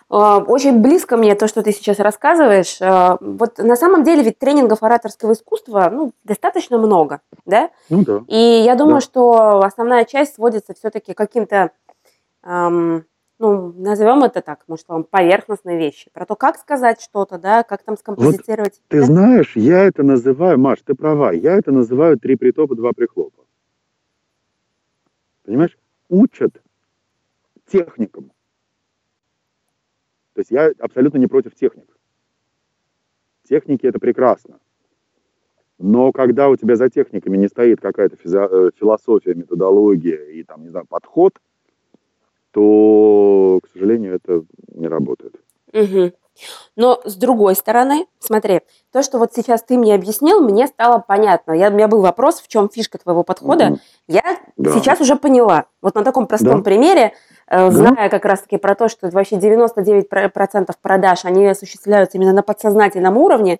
[0.09, 2.77] А, очень близко мне то, что ты сейчас рассказываешь.
[2.81, 7.71] А, вот на самом деле ведь тренингов ораторского искусства ну, достаточно много, да?
[7.89, 8.23] Ну да.
[8.27, 9.01] И я думаю, да.
[9.01, 11.71] что основная часть сводится все-таки к каким-то
[12.43, 13.05] эм,
[13.39, 17.83] ну, назовем это так, может, вам поверхностные вещи, про то, как сказать что-то, да, как
[17.83, 18.75] там скомпозицировать.
[18.75, 19.05] Вот ты да?
[19.05, 23.43] знаешь, я это называю, Маш, ты права, я это называю три притопа, два прихлопа.
[25.43, 25.77] Понимаешь?
[26.09, 26.61] Учат
[27.67, 28.31] техникам.
[30.35, 31.87] То есть я абсолютно не против техник.
[33.49, 34.59] Техники это прекрасно.
[35.79, 40.69] Но когда у тебя за техниками не стоит какая-то э, философия, методология и там, не
[40.69, 41.39] знаю, подход–
[42.55, 44.43] то, к сожалению, это
[44.73, 45.35] не работает.
[45.73, 46.13] Угу.
[46.77, 48.61] Но с другой стороны, смотри,
[48.93, 51.51] то, что вот сейчас ты мне объяснил, мне стало понятно.
[51.51, 53.71] Я, у меня был вопрос, в чем фишка твоего подхода.
[53.71, 53.79] Угу.
[54.07, 54.23] Я
[54.55, 54.71] да.
[54.71, 55.65] сейчас уже поняла.
[55.81, 56.63] Вот на таком простом да.
[56.63, 57.11] примере,
[57.47, 63.17] э, зная как раз-таки про то, что вообще 99% продаж, они осуществляются именно на подсознательном
[63.17, 63.60] уровне.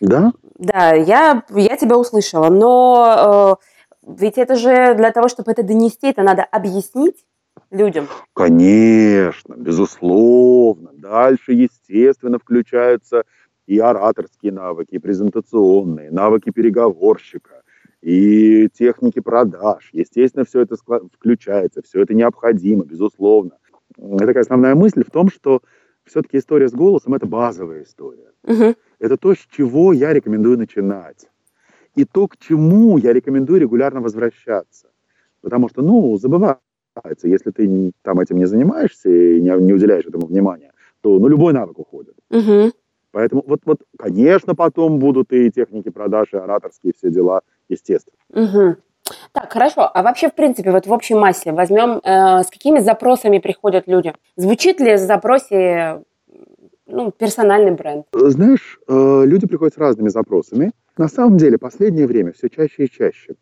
[0.00, 0.32] Да?
[0.58, 2.48] Да, я, я тебя услышала.
[2.48, 7.24] Но э, ведь это же для того, чтобы это донести, это надо объяснить
[7.70, 8.08] людям?
[8.34, 10.90] Конечно, безусловно.
[10.92, 13.24] Дальше, естественно, включаются
[13.66, 17.61] и ораторские навыки, и презентационные, навыки переговорщика,
[18.02, 19.88] и техники продаж.
[19.92, 23.52] Естественно, все это включается, все это необходимо, безусловно.
[23.96, 25.62] Это такая основная мысль в том, что
[26.04, 28.32] все-таки история с голосом– это базовая история.
[28.44, 28.74] Угу.
[28.98, 31.28] Это то, с чего я рекомендую начинать.
[31.94, 34.88] И то, к чему я рекомендую регулярно возвращаться.
[35.40, 36.56] Потому что, ну, забывай
[37.22, 41.52] если ты там этим не занимаешься и не, не уделяешь этому внимания, то ну, любой
[41.52, 42.14] навык уходит.
[42.30, 42.72] Угу.
[43.12, 48.16] Поэтому вот, вот, конечно, потом будут и техники продаж, и ораторские все дела, естественно.
[48.30, 48.76] Угу.
[49.32, 49.90] Так, хорошо.
[49.92, 54.14] А вообще, в принципе, вот в общей массе возьмем, э, с какими запросами приходят люди?
[54.36, 56.02] Звучит ли в запросе
[56.86, 58.06] ну, персональный бренд?
[58.12, 60.72] Знаешь, э, люди приходят с разными запросами.
[60.96, 63.34] На самом деле, последнее время все чаще и чаще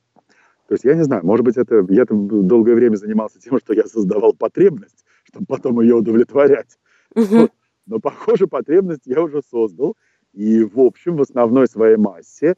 [0.70, 3.74] то есть я не знаю, может быть, это я там долгое время занимался тем, что
[3.74, 6.78] я создавал потребность, чтобы потом ее удовлетворять.
[7.12, 7.50] Вот.
[7.86, 9.96] Но, похоже, потребность я уже создал.
[10.32, 12.54] И, в общем, в основной своей массе э,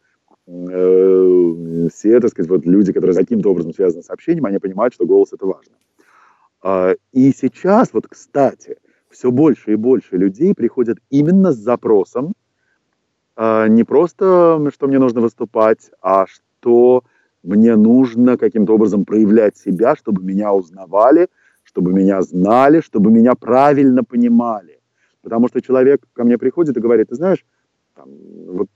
[0.46, 5.32] все, так сказать, вот люди, которые каким-то образом связаны с общением, они понимают, что голос–
[5.32, 5.74] это важно.
[6.62, 8.76] Э, и сейчас, вот, кстати,
[9.10, 12.34] все больше и больше людей приходят именно с запросом
[13.36, 17.04] э, не просто, что мне нужно выступать, а что
[17.42, 21.28] мне нужно каким-то образом проявлять себя, чтобы меня узнавали,
[21.64, 24.80] чтобы меня знали, чтобы меня правильно понимали.
[25.22, 27.44] Потому что человек ко мне приходит и говорит, ты знаешь,
[28.02, 28.10] там,
[28.46, 28.68] вот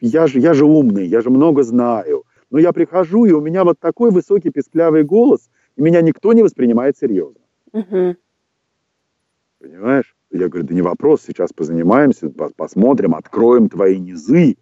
[0.00, 2.24] я же, я же умный, я же много знаю.
[2.50, 6.42] Но я прихожу, и у меня вот такой высокий песклявый голос, и меня никто не
[6.42, 7.40] воспринимает серьезно.
[7.72, 8.16] Угу.
[9.60, 10.16] Понимаешь?
[10.32, 14.56] Я говорю, да не вопрос, сейчас позанимаемся, посмотрим, откроем твои низы,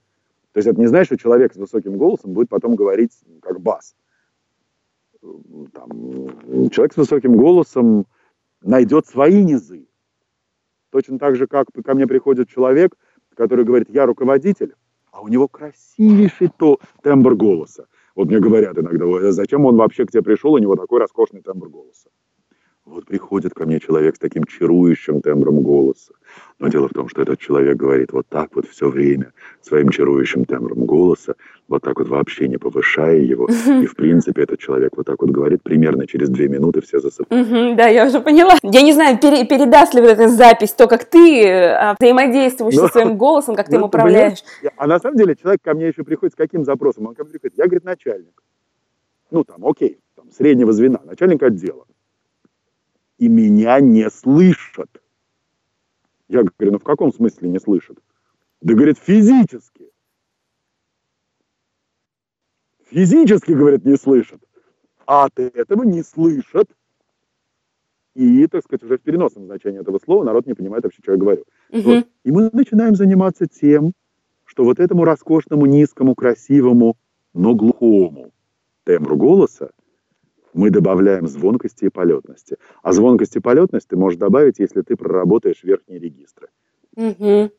[0.53, 3.95] то есть это не значит, что человек с высоким голосом будет потом говорить как бас.
[5.21, 8.07] Там, человек с высоким голосом
[8.63, 9.87] найдет свои низы.
[10.91, 12.97] Точно так же, как ко мне приходит человек,
[13.39, 14.75] который говорит, я руководитель,
[15.13, 17.87] а у него красивейший то тембр голоса.
[18.17, 21.69] Вот мне говорят иногда, зачем он вообще к тебе пришел, у него такой роскошный тембр
[21.69, 22.11] голоса.
[22.91, 26.15] Вот приходит ко мне человек с таким чарующим тембром голоса.
[26.59, 30.47] Но дело в том, что этот человек говорит вот так вот все время, своим чарующим
[30.47, 31.35] тембром голоса,
[31.69, 33.47] вот так вот вообще не повышая его.
[33.47, 37.77] И, в принципе, этот человек вот так вот говорит, примерно через две минуты все засыпают.
[37.77, 38.55] Да, я уже поняла.
[38.63, 43.19] Я не знаю, передаст ли вот эта запись то, как ты э, взаимодействуешь со своим
[43.19, 44.43] голосом, как ты им управляешь.
[44.77, 47.07] А на самом деле человек ко мне еще приходит с каким запросом?
[47.07, 48.43] Он ко мне приходит, я, говорит, начальник.
[49.31, 51.85] Ну, там, окей, там, среднего звена, начальник отдела
[53.19, 54.91] и меня не слышат.
[56.29, 57.99] Я говорю, ну в каком смысле не слышат?
[58.61, 59.91] Да, говорит, физически.
[62.87, 64.41] Физически, говорит, не слышат.
[65.07, 66.69] А от этого не слышат.
[68.15, 71.19] И, так сказать, уже в переносном значении этого слова народ не понимает вообще, что я
[71.19, 71.45] говорю.
[71.71, 71.81] Угу.
[71.83, 72.09] Вот.
[72.25, 73.93] И мы начинаем заниматься тем,
[74.45, 76.97] что вот этому роскошному, низкому, красивому,
[77.33, 78.33] но глухому
[78.85, 79.71] тембру голоса
[80.59, 82.57] мы добавляем звонкости и полетности.
[82.83, 86.49] А звонкости и полетность ты можешь добавить, если ты проработаешь верхние регистры.
[86.97, 87.51] Угу.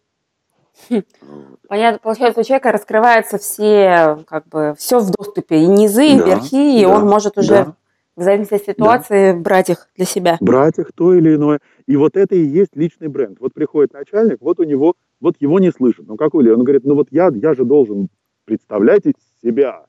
[1.68, 6.26] Понятно, получается, у человека раскрываются все, как бы, все в доступе, и низы, и да,
[6.26, 7.76] верхи, и да, он может уже да.
[8.18, 9.40] в зависимости от ситуации да.
[9.40, 10.38] брать их для себя.
[10.42, 11.60] Брать их то или иное.
[11.86, 13.40] И вот это и есть личный бренд.
[13.40, 16.06] Вот приходит начальник, вот у него, вот его не слышат.
[16.06, 16.52] Ну какой ли?
[16.52, 18.10] Он говорит, ну вот я, я же должен
[18.44, 19.04] представлять
[19.42, 19.86] себя.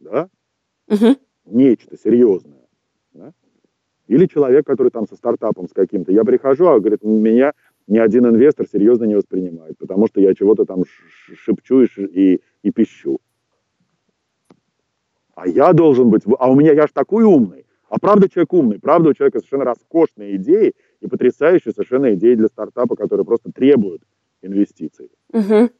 [0.00, 0.28] Да?
[0.88, 2.66] Угу нечто серьезное.
[3.12, 3.32] Да?
[4.06, 6.12] Или человек, который там со стартапом с каким-то.
[6.12, 7.52] Я прихожу, а говорит, меня
[7.86, 10.84] ни один инвестор серьезно не воспринимает, потому что я чего-то там
[11.34, 13.18] шепчу и, и, и пищу.
[15.34, 17.66] А я должен быть, а у меня я ж такой умный.
[17.88, 22.48] А правда человек умный, правда у человека совершенно роскошные идеи и потрясающие совершенно идеи для
[22.48, 24.02] стартапа, которые просто требуют
[24.42, 25.10] инвестиций.
[25.32, 25.70] Угу.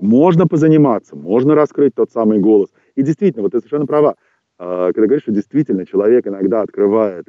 [0.00, 2.70] Можно позаниматься, можно раскрыть тот самый голос.
[3.00, 4.16] И действительно, вот ты совершенно права.
[4.58, 7.24] А, когда говоришь, что действительно человек иногда открывает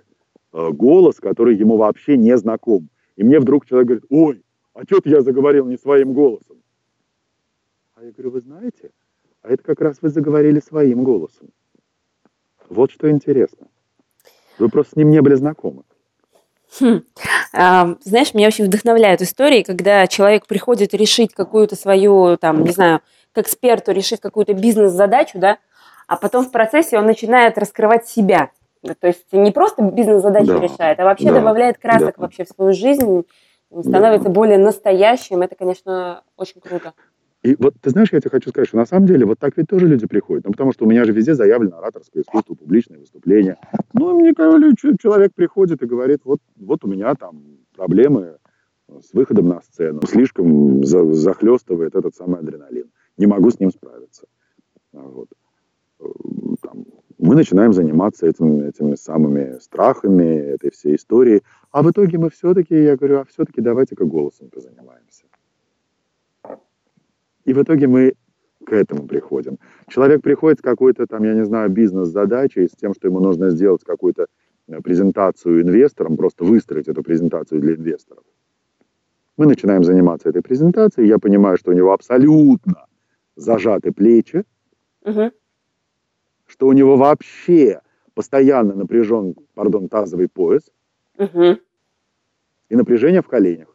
[0.51, 2.89] а, голос, который ему вообще не знаком.
[3.15, 6.57] И мне вдруг человек говорит, ой, а что-то я заговорил не своим голосом.
[7.95, 8.91] А я говорю, вы знаете,
[9.43, 11.47] а это как раз вы заговорили своим голосом.
[12.67, 13.67] Вот что интересно.
[14.60, 15.84] Вы просто с ним не были знакомы.
[16.81, 17.03] Хм.
[17.53, 23.01] А, знаешь, меня очень вдохновляют истории, когда человек приходит решить какую-то свою, там, не знаю,
[23.34, 25.58] к эксперту решить какую-то бизнес-задачу, да,
[26.08, 28.52] а потом в процессе он начинает раскрывать себя.
[29.00, 32.22] То есть не просто бизнес-задачу да, решает, а вообще да, добавляет красок да.
[32.24, 33.24] вообще в свою жизнь,
[33.80, 34.34] становится да.
[34.34, 35.41] более настоящим.
[35.41, 36.94] Это, конечно, очень круто.
[37.44, 39.67] И вот ты знаешь, я тебе хочу сказать, что на самом деле вот так ведь
[39.67, 40.46] тоже люди приходят.
[40.46, 43.58] Ну, потому что у меня же везде заявлено ораторское искусство, публичное выступление.
[43.94, 47.41] Ну, мне говорю, человек приходит и говорит, вот, вот у меня там
[47.76, 48.38] проблемы
[48.88, 50.02] с выходом на сцену.
[50.06, 54.25] Слишком за, захлестывает этот самый адреналин не могу с ним справиться.
[54.91, 55.29] Вот.
[56.62, 56.86] Там,
[57.19, 61.43] мы начинаем заниматься этим, этими самыми страхами, этой всей историей.
[61.71, 65.25] А в итоге мы все-таки, я говорю, а все-таки давайте-ка голосом позанимаемся.
[67.45, 68.13] И в итоге мы
[68.65, 69.57] к этому приходим.
[69.88, 73.84] Человек приходит с какой-то там, я не знаю, бизнес-задачей, с тем, что ему нужно сделать
[73.84, 74.27] какую-то
[74.67, 78.23] э, презентацию инвесторам, просто выстроить эту презентацию для инвесторов.
[79.38, 82.86] Мы начинаем заниматься этой презентацией, я понимаю, что у него абсолютно
[83.36, 84.44] зажаты плечи,
[85.04, 85.32] угу.
[86.46, 87.82] что у него вообще
[88.13, 90.72] постоянно напряжен, пардон, тазовый пояс
[91.17, 91.58] угу.
[92.70, 93.67] и напряжение в коленях.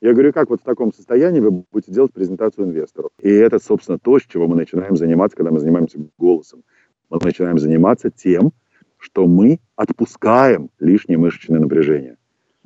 [0.00, 3.10] Я говорю, как вот в таком состоянии вы будете делать презентацию инвестору?
[3.20, 6.64] И это, собственно, то, с чего мы начинаем заниматься, когда мы занимаемся голосом.
[7.08, 8.50] Мы начинаем заниматься тем,
[8.98, 12.16] что мы отпускаем лишнее мышечное напряжение.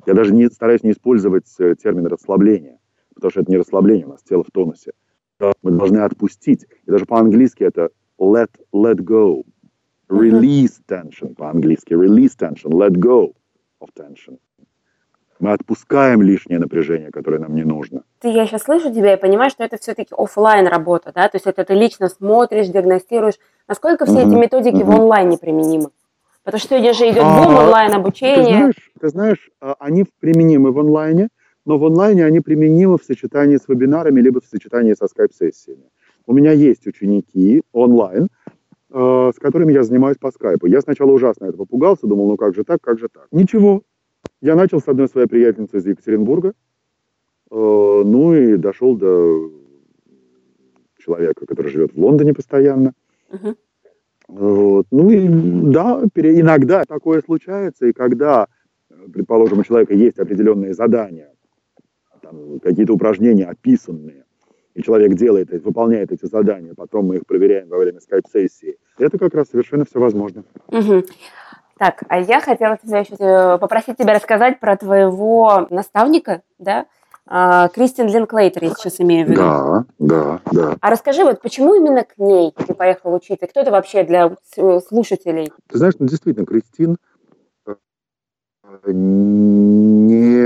[0.07, 2.79] Я даже не стараюсь не использовать э, термин расслабление,
[3.13, 4.93] потому что это не расслабление, у нас тело в тонусе
[5.39, 6.65] мы должны отпустить.
[6.85, 9.43] И даже по-английски это let, let go.
[10.09, 11.93] Release tension по-английски.
[11.93, 12.71] Release tension.
[12.71, 13.33] Let go
[13.81, 14.39] of tension.
[15.39, 18.01] Мы отпускаем лишнее напряжение, которое нам не нужно.
[18.19, 21.29] Ты, я сейчас слышу тебя и понимаю, что это все-таки офлайн работа, да?
[21.29, 23.35] То есть это ты лично смотришь, диагностируешь.
[23.67, 24.27] Насколько все uh-huh.
[24.29, 24.85] эти методики uh-huh.
[24.85, 25.89] в онлайне применимы?
[26.43, 28.45] Потому что сегодня же идет бум а, онлайн обучение.
[28.45, 31.27] Ты знаешь, ты знаешь, а, они применимы в онлайне,
[31.67, 35.89] но в онлайне они применимы в сочетании с вебинарами либо в сочетании со скайп-сессиями.
[36.25, 38.29] У меня есть ученики онлайн,
[38.89, 40.65] э, с которыми я занимаюсь по скайпу.
[40.67, 43.27] Я сначала ужасно этого пугался, думал, ну как же так, как же так.
[43.31, 43.83] Ничего.
[44.41, 46.53] Я начал с одной своей приятельницей из Екатеринбурга, э,
[47.51, 49.51] ну и дошел до
[50.99, 52.93] человека, который живет в Лондоне постоянно.
[53.29, 53.57] Uh-huh.
[54.29, 54.87] Вот.
[54.91, 58.47] Ну и да, иногда такое случается, и когда,
[59.11, 61.33] предположим, у человека есть определенные задания,
[62.29, 64.25] там, какие-то упражнения описанные,
[64.73, 69.33] и человек делает, выполняет эти задания, потом мы их проверяем во время скайп-сессии, это как
[69.33, 70.43] раз совершенно все возможно.
[70.67, 71.03] Угу.
[71.77, 76.85] Так, а я хотела тебя еще э, попросить тебя рассказать про твоего наставника, да,
[77.29, 79.41] а, Кристин Линклейтер, я сейчас имею в виду.
[79.41, 80.75] Да, да, да.
[80.79, 83.47] А расскажи, вот почему именно к ней ты поехал учиться?
[83.47, 85.51] Кто это вообще для э, слушателей?
[85.67, 86.97] Ты знаешь, ну действительно, Кристин
[88.85, 90.37] не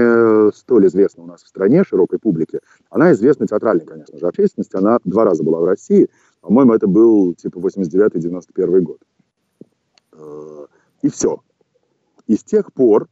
[0.51, 2.59] столь известна у нас в стране, широкой публике.
[2.89, 4.75] Она известна театральной, конечно же, общественности.
[4.75, 6.09] Она два раза была в России.
[6.41, 9.01] По-моему, это был типа 89-91 год.
[11.01, 11.41] И все.
[12.27, 13.07] И с тех пор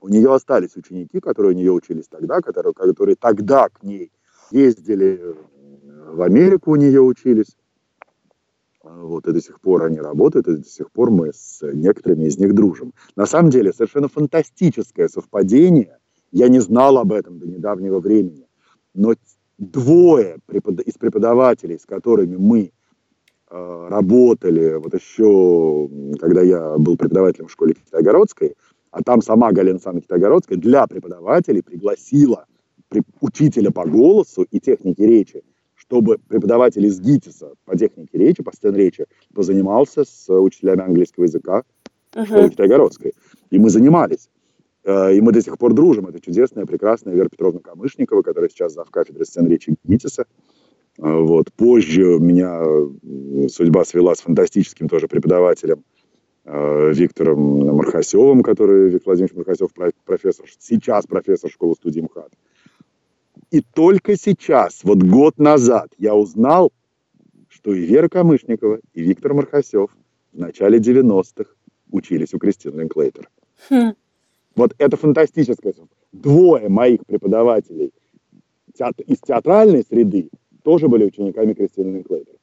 [0.00, 4.10] у нее остались ученики, которые у нее учились тогда, которые, которые тогда к ней
[4.50, 5.36] ездили
[6.08, 7.56] в Америку, у нее учились.
[8.82, 12.38] Вот, и до сих пор они работают, и до сих пор мы с некоторыми из
[12.38, 12.94] них дружим.
[13.14, 15.98] На самом деле, совершенно фантастическое совпадение.
[16.32, 18.46] Я не знал об этом до недавнего времени.
[18.94, 19.14] Но
[19.58, 20.38] двое
[20.86, 22.72] из преподавателей, с которыми мы
[23.52, 25.88] Э, работали, вот еще,
[26.20, 28.54] когда я был преподавателем в школе Китайгородской,
[28.92, 32.46] а там сама Галина Александровна Китайгородская для преподавателей пригласила
[33.20, 35.42] учителя по голосу и технике речи,
[35.90, 41.64] чтобы преподаватель из ГИТИСа по технике речи, по стен-речи, позанимался с учителями английского языка
[42.12, 42.26] uh-huh.
[42.26, 43.12] школы Китайгородской.
[43.50, 44.30] И мы занимались.
[44.84, 46.06] Э, и мы до сих пор дружим.
[46.06, 50.26] Это чудесная, прекрасная Вера Петровна Камышникова, которая сейчас зав кафедры сцен-речи ГИТИСа.
[51.00, 51.52] А, вот.
[51.54, 52.62] Позже меня
[53.48, 55.82] судьба свела с фантастическим тоже преподавателем
[56.44, 59.70] Виктором Мархасевым, который, Виктор Владимирович Мархасев,
[60.04, 62.32] профессор, сейчас профессор школы студии МХАТ.
[63.50, 66.72] И только сейчас, вот год назад, я узнал,
[67.48, 69.90] что и Вера Камышникова, и Виктор Мархасев
[70.32, 71.50] в начале 90-х
[71.90, 73.28] учились у Кристины Линклейтер.
[73.68, 73.94] Хм.
[74.54, 75.74] Вот это фантастическое.
[76.12, 77.92] Двое моих преподавателей
[79.06, 80.30] из театральной среды
[80.62, 82.34] тоже были учениками Кристины Линклейтер.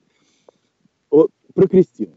[1.10, 2.14] Про Кристину.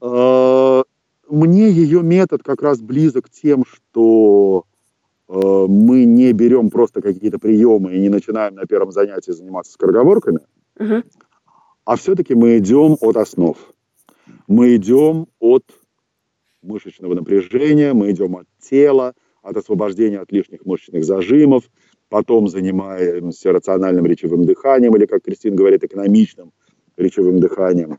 [0.00, 0.84] А,
[1.28, 4.64] мне ее метод как раз близок тем, что
[5.30, 10.40] мы не берем просто какие-то приемы и не начинаем на первом занятии заниматься скороговорками,
[10.76, 11.04] uh-huh.
[11.84, 13.56] а все-таки мы идем от основ.
[14.48, 15.64] Мы идем от
[16.62, 21.64] мышечного напряжения, мы идем от тела, от освобождения от лишних мышечных зажимов,
[22.08, 26.52] потом занимаемся рациональным речевым дыханием, или, как Кристина говорит, экономичным
[26.96, 27.98] речевым дыханием.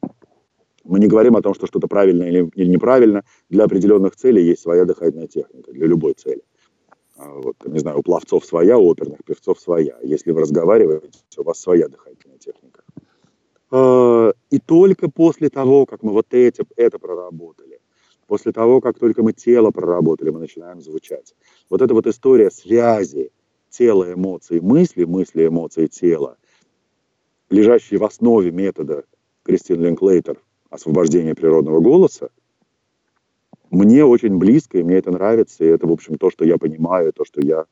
[0.84, 3.23] Мы не говорим о том, что что-то правильно или, или неправильно.
[3.49, 6.41] Для определенных целей есть своя дыхательная техника, для любой цели.
[7.24, 9.97] А вот, не знаю, у пловцов своя, у оперных певцов своя.
[10.01, 12.84] Если вы разговариваете, у вас своя дыхательная техника.
[13.69, 17.80] А, и только после того, как мы вот эти, это проработали,
[18.26, 21.36] после того, как только мы тело проработали, мы начинаем звучать.
[21.69, 23.32] Вот эта вот история связи,
[23.69, 26.38] тело, эмоции, мысли, мысли, эмоции, тело,
[27.51, 29.03] лежащие в основе метода
[29.43, 30.41] Кристин Линклейтер
[30.72, 32.32] освобождения природного голоса,
[33.72, 37.13] мне очень близко, и мне это нравится, и это, в общем, то, что я понимаю,
[37.13, 37.65] то, что я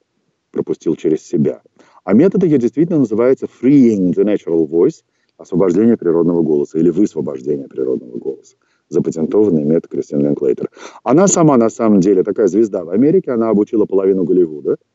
[0.52, 1.62] пропустил через себя.
[2.04, 5.04] А метод ее действительно называется Freeing the Natural Voice,
[5.38, 8.56] освобождение природного голоса или высвобождение природного голоса.
[8.90, 10.70] Запатентованный метод Кристин Линклейтер.
[11.04, 14.78] Она сама, на самом деле, такая звезда в Америке, она обучила половину Голливуда–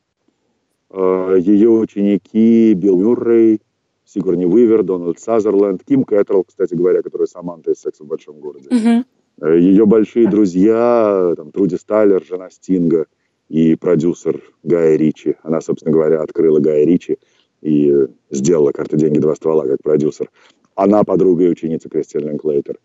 [0.95, 3.61] Э, ее ученики Билл Мюррей,
[4.05, 8.69] Сигурни Уивер, Дональд Сазерленд, Ким Кэтрелл, кстати говоря, которая Саманта из «Секса в большом городе».
[8.69, 9.03] Uh-huh.
[9.41, 13.07] Ее большие друзья, там, Труди Стайлер, жена Стинга
[13.49, 15.35] и продюсер Гая Ричи.
[15.43, 17.17] Она, собственно говоря, открыла Гая Ричи
[17.61, 20.29] и сделала «Карты, деньги, два ствола» как продюсер.
[20.75, 22.79] Она подруга и ученица Кристиан Линклейтер.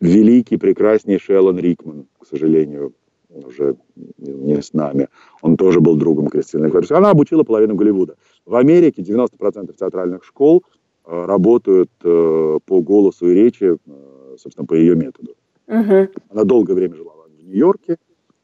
[0.00, 2.94] Великий, прекраснейший Эллен Рикман, к сожалению,
[3.28, 3.76] уже
[4.18, 5.08] не с нами.
[5.42, 6.90] Он тоже был другом Кристины Клэрис.
[6.92, 8.16] Она обучила половину Голливуда.
[8.46, 10.64] В Америке 90% театральных школ
[11.04, 15.34] э, работают э, по голосу и речи, э, собственно, по ее методу.
[15.68, 16.08] Угу.
[16.30, 17.98] Она долгое время жила в Нью-Йорке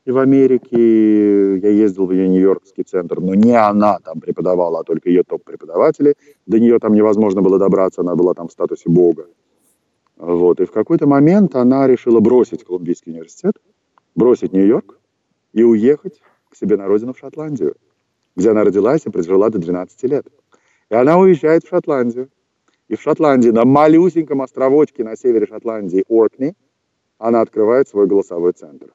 [0.04, 1.56] и в Америке.
[1.56, 6.14] Я ездил в ее Нью-Йоркский центр, но не она там преподавала, а только ее топ-преподаватели.
[6.46, 9.26] До нее там невозможно было добраться, она была там в статусе бога.
[10.18, 10.60] Вот.
[10.60, 13.54] И в какой-то момент она решила бросить Колумбийский университет,
[14.14, 14.98] бросить Нью-Йорк
[15.54, 16.20] и уехать
[16.50, 17.74] к себе на родину в Шотландию,
[18.36, 20.26] где она родилась и прожила до 12 лет.
[20.90, 22.28] И она уезжает в Шотландию.
[22.88, 26.54] И в Шотландии, на малюсеньком островочке на севере Шотландии, Оркни,
[27.24, 28.92] она открывает свой голосовой центр.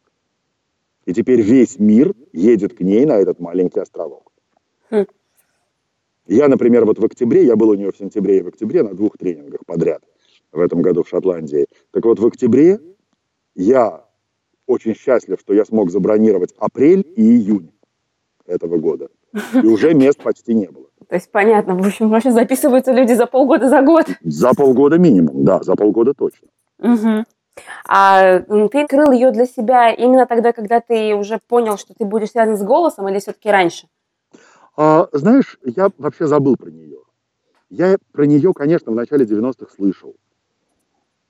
[1.05, 4.31] И теперь весь мир едет к ней на этот маленький островок.
[4.91, 5.07] Хм.
[6.27, 8.93] Я, например, вот в октябре, я был у нее в сентябре и в октябре на
[8.93, 10.03] двух тренингах подряд
[10.51, 11.65] в этом году в Шотландии.
[11.89, 12.79] Так вот, в октябре
[13.55, 14.05] я
[14.67, 17.71] очень счастлив, что я смог забронировать апрель и июнь
[18.45, 19.09] этого года.
[19.55, 20.85] И уже мест почти не было.
[21.07, 24.05] То есть понятно, в общем, вообще записываются люди за полгода, за год.
[24.21, 26.47] За полгода минимум, да, за полгода точно.
[26.77, 27.25] Угу.
[27.87, 32.31] А ты открыл ее для себя именно тогда, когда ты уже понял, что ты будешь
[32.31, 33.87] связан с голосом, или все-таки раньше?
[34.77, 36.99] А, знаешь, я вообще забыл про нее.
[37.69, 40.15] Я про нее, конечно, в начале 90-х слышал.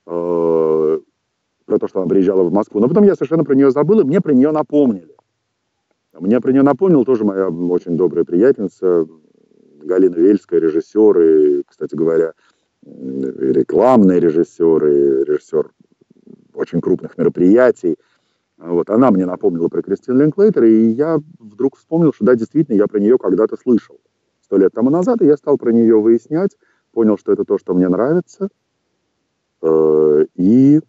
[0.06, 0.98] Э,
[1.66, 2.80] про то, что она приезжала в Москву.
[2.80, 5.14] Но потом я совершенно про нее забыл, и мне про нее напомнили.
[6.12, 9.06] Мне про нее напомнил тоже моя очень добрая приятельница
[9.82, 12.32] Галина Вельская, режиссер, и, кстати говоря,
[12.82, 15.70] рекламный режиссер, и режиссер
[16.54, 17.96] очень крупных мероприятий.
[18.58, 22.86] Вот, она мне напомнила про Кристин Линклейтер, и я вдруг вспомнил, что да, действительно, я
[22.86, 23.98] про нее когда-то слышал.
[24.42, 26.56] Сто лет тому назад, и я стал про нее выяснять,
[26.92, 28.48] понял, что это то, что мне нравится,
[29.62, 30.80] э, и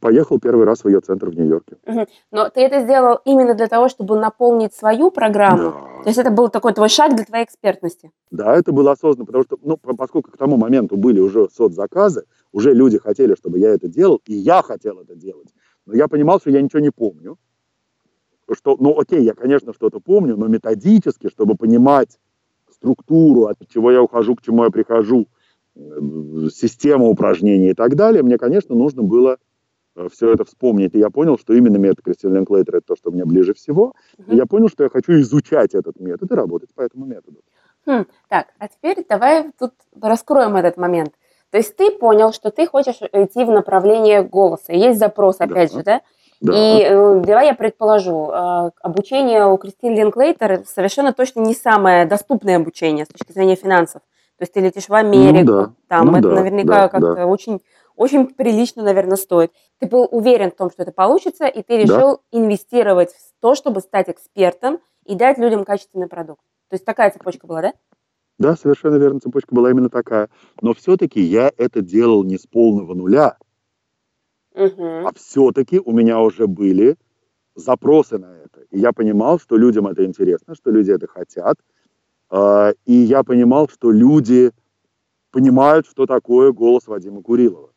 [0.00, 1.76] поехал первый раз в ее центр в Нью-Йорке.
[1.86, 2.06] Угу.
[2.30, 5.70] Но ты это сделал именно для того, чтобы наполнить свою программу?
[5.70, 6.02] Да.
[6.02, 8.10] То есть это был такой твой шаг для твоей экспертности?
[8.30, 12.74] Да, это было осознанно, потому что, ну, поскольку к тому моменту были уже соцзаказы, уже
[12.74, 15.48] люди хотели, чтобы я это делал, и я хотел это делать.
[15.86, 17.38] Но я понимал, что я ничего не помню.
[18.52, 22.18] Что, ну, окей, я, конечно, что-то помню, но методически, чтобы понимать
[22.70, 25.28] структуру, от чего я ухожу, к чему я прихожу,
[25.76, 29.38] э, систему упражнений и так далее, мне, конечно, нужно было
[29.96, 30.94] Э, все это вспомнить.
[30.94, 33.94] И я понял, что именно метод Кристин Линклейтер– это то, что мне ближе всего.
[34.18, 34.32] Угу.
[34.32, 37.38] И я понял, что я хочу изучать этот метод и работать по этому методу.
[37.86, 41.12] Хм, так, а теперь давай тут раскроем этот момент.
[41.50, 44.72] То есть ты понял, что ты хочешь идти в направлении голоса.
[44.72, 45.78] Есть запрос, опять да.
[45.78, 46.00] же, да?
[46.40, 46.52] Да.
[46.52, 52.56] И э, давай я предположу, э, обучение у Кристин Линклейтер совершенно точно не самое доступное
[52.56, 54.02] обучение с точки зрения финансов.
[54.36, 55.74] То есть ты летишь в Америку, ну, да.
[55.88, 57.26] там ну, это да, наверняка да, как-то да.
[57.26, 57.60] очень
[57.96, 59.52] очень прилично, наверное, стоит.
[59.78, 62.38] Ты был уверен в том, что это получится, и ты решил да.
[62.38, 66.42] инвестировать в то, чтобы стать экспертом и дать людям качественный продукт.
[66.68, 67.72] То есть такая цепочка была, да?
[68.38, 70.28] Да, совершенно верно, цепочка была именно такая.
[70.60, 73.38] Но все-таки я это делал не с полного нуля,
[74.54, 75.06] угу.
[75.06, 76.96] а все-таки у меня уже были
[77.54, 78.62] запросы на это.
[78.70, 81.56] И я понимал, что людям это интересно, что люди это хотят.
[82.36, 84.50] А, и я понимал, что люди
[85.30, 87.70] понимают, что такое голос Вадима Курилова.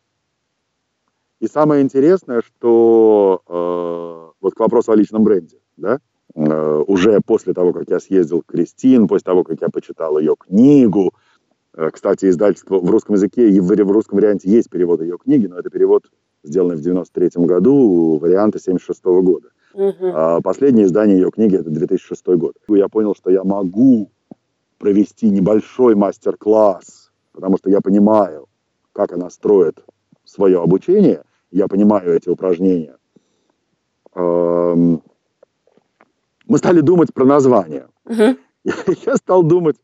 [1.39, 5.99] И самое интересное, что э, вот к вопросу о личном бренде, да,
[6.33, 10.35] э, уже после того, как я съездил к Кристин, после того, как я почитал ее
[10.35, 11.13] книгу,
[11.75, 15.45] э, кстати, издательство в русском языке и в, в русском варианте есть перевод ее книги,
[15.45, 16.09] но это перевод,
[16.41, 19.49] сделанный в 93 году, варианта 76 -го года.
[19.75, 20.11] Uh-huh.
[20.15, 22.55] А последнее издание ее книги это 2006 год.
[22.67, 24.09] Я понял, что я могу
[24.77, 28.47] провести небольшой мастер-класс, потому что я понимаю,
[28.93, 29.83] как она строит
[30.23, 32.97] свое обучение, я понимаю эти упражнения,
[34.15, 35.01] эм,
[36.45, 37.87] мы стали думать про название.
[38.05, 38.37] Uh-huh.
[39.05, 39.75] Я стал думать,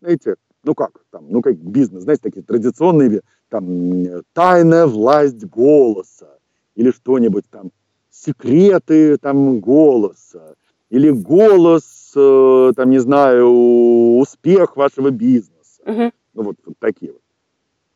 [0.00, 6.38] знаете, ну как, там, ну как бизнес, знаете, такие традиционные, там, тайная власть голоса,
[6.74, 7.70] или что-нибудь там,
[8.10, 10.54] секреты там голоса,
[10.90, 13.48] или голос, э, там, не знаю,
[14.18, 15.82] успех вашего бизнеса.
[15.84, 16.12] Uh-huh.
[16.34, 17.22] Ну вот, вот такие вот.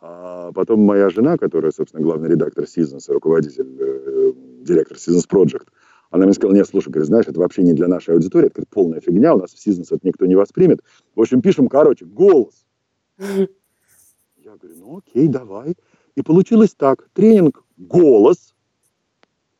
[0.01, 4.32] А потом моя жена, которая, собственно, главный редактор Seasons, руководитель, э,
[4.62, 5.68] директор Seasons Project,
[6.11, 9.01] она мне сказала, нет, слушай, говорит, знаешь, это вообще не для нашей аудитории, это полная
[9.01, 10.80] фигня, у нас в Seasons это никто не воспримет.
[11.14, 12.66] В общем, пишем, короче, голос.
[13.18, 15.76] Я говорю, ну окей, давай.
[16.14, 17.09] И получилось так.
[17.14, 18.55] Тренинг «Голос»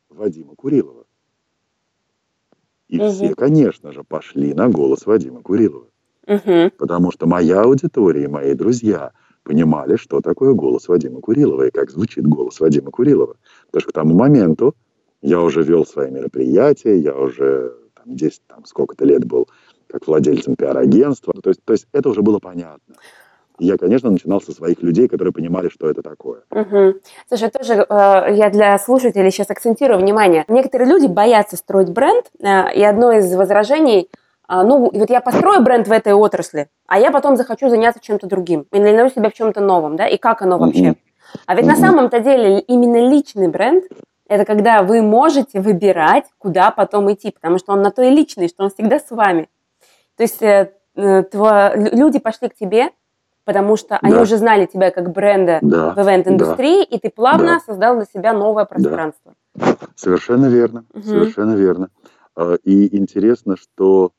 [0.09, 1.02] Вадима Курилова.
[2.89, 3.09] И угу.
[3.09, 5.87] все, конечно же, пошли на голос Вадима Курилова.
[6.27, 6.71] Угу.
[6.77, 9.11] Потому что моя аудитория и мои друзья–
[9.43, 13.35] понимали, что такое голос Вадима Курилова и как звучит голос Вадима Курилова.
[13.67, 14.75] Потому что к тому моменту
[15.21, 19.47] я уже вел свои мероприятия, я уже там, 10, там, сколько-то лет был
[19.87, 21.33] как владельцем пиар-агентства.
[21.41, 22.95] То есть, то есть это уже было понятно.
[23.59, 26.41] И я, конечно, начинал со своих людей, которые понимали, что это такое.
[26.51, 26.95] Угу.
[27.27, 30.43] Слушай, тоже э, я для слушателей сейчас акцентирую внимание.
[30.47, 34.09] Некоторые люди боятся строить бренд, э, и одно из возражений–
[34.47, 38.27] а, ну, вот я построю бренд в этой отрасли, а я потом захочу заняться чем-то
[38.27, 40.95] другим, или найду себя в чем-то новом, да, и как оно вообще.
[41.45, 43.85] А ведь на самом-то деле именно личный бренд–
[44.27, 48.47] это когда вы можете выбирать, куда потом идти, потому что он на то и личный,
[48.47, 49.49] что он всегда с вами.
[50.17, 52.91] То есть э, э тво, люди пошли к тебе,
[53.45, 53.99] потому что да.
[54.01, 55.93] они уже знали тебя как бренда да.
[55.93, 56.95] в ивент-индустрии, да.
[56.95, 57.59] и ты плавно да.
[57.59, 59.33] создал для себя новое пространство.
[59.55, 59.77] Да.
[59.95, 61.03] Совершенно верно, угу.
[61.03, 61.89] совершенно верно.
[62.35, 64.11] А, и интересно, что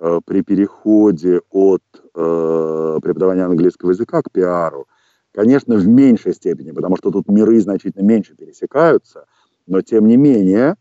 [0.00, 1.82] Э, при переходе от
[2.14, 4.86] э, преподавания английского языка к пиару,
[5.32, 9.26] конечно, в меньшей степени, потому что тут миры значительно меньше пересекаются,
[9.66, 10.74] но тем не менее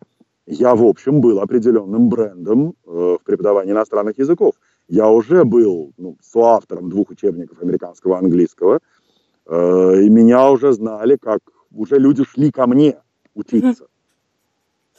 [0.48, 4.56] я, в общем, был определенным брендом э, в преподавании иностранных языков.
[4.94, 8.80] Я уже был ну, соавтором двух учебников американского и английского,
[9.48, 11.40] э, и меня уже знали как
[11.72, 13.00] уже люди шли ко мне
[13.34, 13.88] учиться.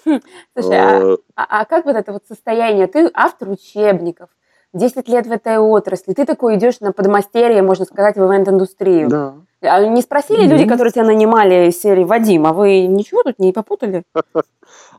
[0.05, 0.20] Хм,
[0.59, 2.88] слушай, а, а, а как вот это вот состояние?
[2.88, 4.30] Ты автор учебников,
[4.72, 9.09] 10 лет в этой отрасли, ты такой идешь на подмастерье, можно сказать, в ивент-индустрию.
[9.09, 9.34] Да.
[9.61, 13.53] А не спросили люди, которые тебя нанимали из серии Вадим, а вы ничего тут не
[13.53, 14.03] попутали?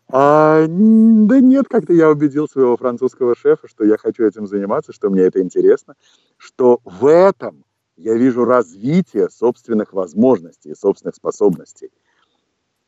[0.07, 5.09] А, да нет, как-то я убедил своего французского шефа, что я хочу этим заниматься, что
[5.09, 5.95] мне это интересно,
[6.37, 7.63] что в этом
[7.97, 11.91] я вижу развитие собственных возможностей собственных способностей,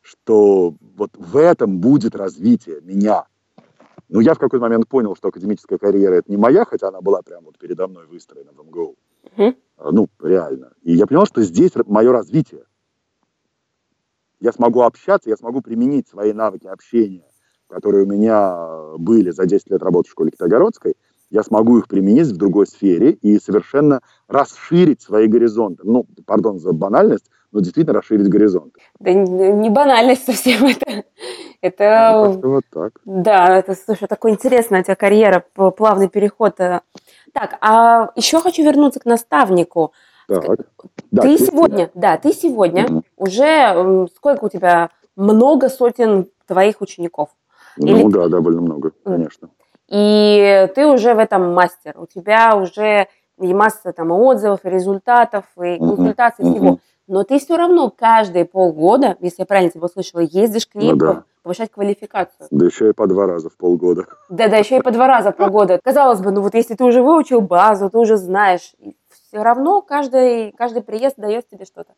[0.01, 3.26] что вот в этом будет развитие меня.
[4.09, 7.22] Ну, я в какой-то момент понял, что академическая карьера– это не моя, хотя она была
[7.22, 8.95] прямо вот передо мной выстроена в МГУ.
[9.36, 9.55] Mm-hmm.
[9.91, 10.74] Ну, реально.
[10.84, 12.63] И я понял, что здесь мое развитие–
[14.40, 17.26] я смогу общаться, я смогу применить свои навыки общения,
[17.68, 20.96] которые у меня были за 10 лет работы в школе Китайгородской,
[21.30, 25.84] я смогу их применить в другой сфере и совершенно расширить свои горизонты.
[25.84, 28.80] Ну, пардон за банальность, но действительно расширить горизонты.
[29.00, 31.04] Да не банальность совсем это.
[31.62, 32.40] Это...
[32.42, 32.94] Ну, вот так.
[33.04, 36.56] Да, это, слушай, такой интересная у тебя карьера, плавный переход.
[36.58, 39.92] Так, а еще хочу вернуться к наставнику.
[40.28, 40.44] Так.
[41.12, 43.04] Да, ты сегодня, да, ты сегодня угу.
[43.16, 47.30] уже сколько у тебя много сотен твоих учеников?
[47.78, 48.12] Ну Или...
[48.12, 49.50] да, довольно много, конечно.
[49.88, 51.96] И ты уже в этом мастер.
[51.98, 53.08] У тебя уже
[53.40, 56.54] и масса там отзывов, и результатов, и консультаций, угу.
[56.54, 56.80] всего.
[57.08, 60.98] Но ты все равно каждые полгода, если я правильно тебя услышала, ездишь к ним ну,
[60.98, 61.24] да.
[61.42, 62.48] повышать квалификацию.
[62.52, 64.08] Да еще и по два раза в полгода.
[64.28, 65.80] Да, да, еще и по два раза в полгода.
[65.82, 68.74] Казалось бы, ну вот если ты уже выучил базу, ты уже знаешь,
[69.28, 71.94] все равно каждый, каждый приезд дает тебе что-то.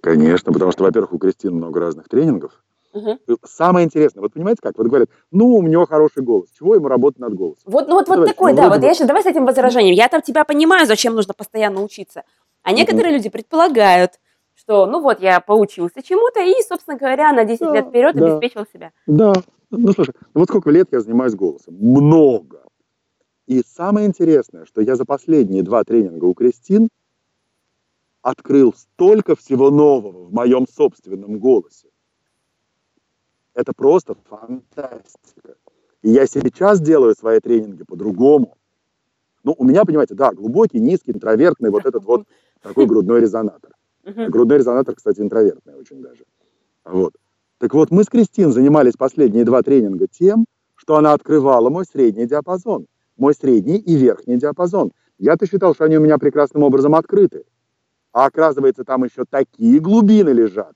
[0.00, 2.62] Конечно, потому что, во-первых, у Кристины много разных тренингов.
[2.92, 3.18] Угу.
[3.44, 4.78] Самое интересное, вот понимаете как?
[4.78, 7.64] Вот говорят, ну, у него хороший голос, чего ему работать над голосом?
[7.70, 9.94] Вот, ну, вот, вот такой, ну, да, вот я сейчас, давай с этим возражением.
[9.94, 12.22] Я там тебя понимаю, зачем нужно постоянно учиться.
[12.62, 13.16] А некоторые угу.
[13.16, 14.12] люди предполагают,
[14.54, 18.26] что, ну вот, я поучился чему-то и, собственно говоря, на 10 да, лет вперед да,
[18.26, 18.92] обеспечил себя.
[19.06, 19.34] Да,
[19.70, 21.74] ну, слушай, вот сколько лет я занимаюсь голосом?
[21.78, 22.62] Много.
[23.46, 26.88] И самое интересное, что я за последние два тренинга у Кристин
[28.20, 31.88] открыл столько всего нового в моем собственном голосе.
[33.54, 35.54] Это просто фантастика.
[36.02, 38.58] И я сейчас делаю свои тренинги по-другому.
[39.44, 42.26] Ну, у меня, понимаете, да, глубокий, низкий, интровертный вот этот вот
[42.60, 43.70] такой грудной резонатор.
[44.04, 46.24] Грудной резонатор, кстати, интровертный очень даже.
[46.84, 47.14] Вот.
[47.58, 52.26] Так вот, мы с Кристин занимались последние два тренинга тем, что она открывала мой средний
[52.26, 52.86] диапазон
[53.16, 54.92] мой средний и верхний диапазон.
[55.18, 57.44] Я-то считал, что они у меня прекрасным образом открыты.
[58.12, 60.74] А оказывается, там еще такие глубины лежат,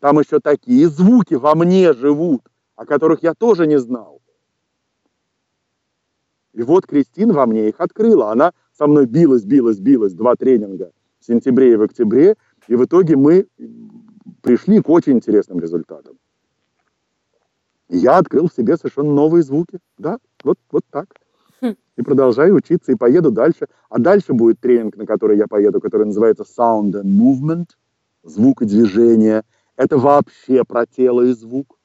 [0.00, 2.42] там еще такие звуки во мне живут,
[2.76, 4.20] о которых я тоже не знал.
[6.52, 8.30] И вот Кристина во мне их открыла.
[8.30, 12.36] Она со мной билась, билась, билась, два тренинга в сентябре и в октябре.
[12.66, 13.46] И в итоге мы
[14.42, 16.18] пришли к очень интересным результатам.
[17.88, 19.78] Я открыл в себе совершенно новые звуки.
[19.98, 21.06] Да, вот, вот так
[21.62, 23.66] и продолжаю учиться, и поеду дальше.
[23.88, 27.70] А дальше будет тренинг, на который я поеду, который называется Sound and Movement,
[28.22, 29.42] звук и движение.
[29.76, 31.78] Это вообще про тело и звук.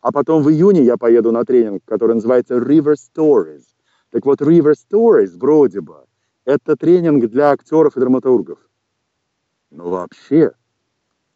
[0.00, 3.62] А потом в июне я поеду на тренинг, который называется River Stories.
[4.10, 6.04] Так вот, River Stories, вроде бы,
[6.44, 8.58] это тренинг для актеров и драматургов.
[9.70, 10.52] Но вообще,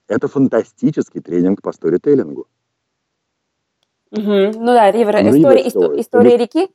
[0.06, 2.46] это фантастический тренинг по сторителлингу.
[4.10, 4.22] Угу.
[4.22, 6.00] Ну да, River, River история, Stories.
[6.00, 6.68] история реки.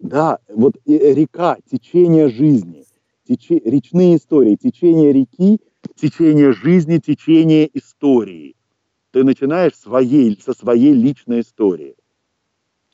[0.00, 2.84] Да, вот э, река, течение жизни,
[3.26, 5.60] тече, речные истории, течение реки,
[5.96, 8.56] течение жизни, течение истории.
[9.10, 11.96] Ты начинаешь своей, со своей личной истории.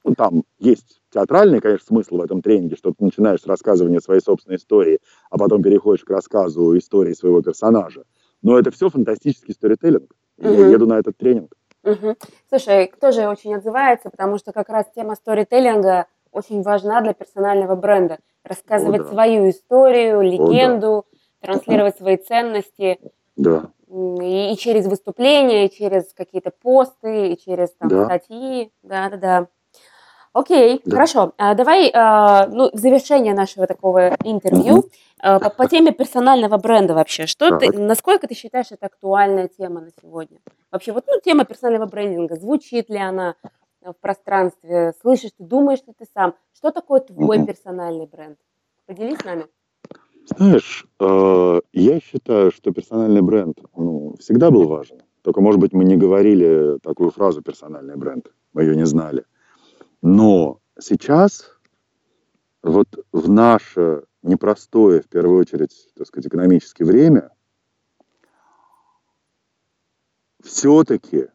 [0.05, 4.21] Ну, там есть театральный, конечно, смысл в этом тренинге, что ты начинаешь с рассказывания своей
[4.21, 5.01] собственной истории,
[5.31, 8.05] а потом переходишь к рассказу истории своего персонажа.
[8.43, 10.15] Но это все фантастический сторителлинг.
[10.39, 10.49] Угу.
[10.49, 11.55] Я еду на этот тренинг.
[11.85, 12.17] Угу.
[12.49, 18.19] Слушай, тоже очень отзывается, потому что как раз тема сторителлинга очень важна для персонального бренда.
[18.45, 19.11] Рассказывать О, да.
[19.11, 21.47] свою историю, легенду, О, да.
[21.47, 22.99] транслировать свои ценности.
[23.37, 23.71] Да.
[23.89, 28.05] И, и через выступления, и через какие-то посты, и через там, да.
[28.07, 28.73] статьи.
[28.83, 29.47] Да, да, да.
[30.35, 30.97] Окей, да.
[30.97, 31.33] хорошо.
[31.39, 34.91] А, давай, а, ну, в завершение нашего такого интервью угу.
[35.21, 37.27] а, по, по теме персонального бренда вообще.
[37.27, 40.39] Что ты, насколько ты считаешь, это актуальная тема на сегодня?
[40.73, 43.37] Вообще, вот ну, тема персонального брендинга, звучит ли она?
[43.85, 46.35] Э, в пространстве, слышишь ты, думаешь ли ты сам.
[46.55, 48.39] Что такое твой mm персональный бренд?
[48.87, 49.47] Поделись с нами.
[50.27, 55.03] Знаешь, э, я считаю, что персональный бренд ну, всегда был важен.
[55.23, 59.25] Только, может быть, мы не говорили такую фразу «персональный бренд», мы ее не знали.
[60.03, 61.51] Но сейчас,
[62.63, 67.31] вот в наше непростое, в первую очередь, так сказать, экономическое время,
[70.43, 71.29] все-таки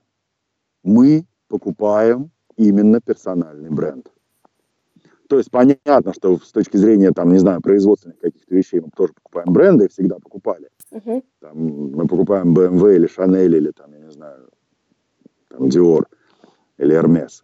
[0.84, 4.12] мы покупаем именно персональный бренд.
[5.30, 9.14] То есть понятно, что с точки зрения, там, не знаю, производственных каких-то вещей мы тоже
[9.14, 10.70] покупаем бренды и всегда покупали.
[10.92, 11.24] Uh-huh.
[11.40, 14.50] Там, мы покупаем BMW или Chanel или там, я не знаю,
[15.50, 16.06] там Dior
[16.78, 17.44] или Hermes.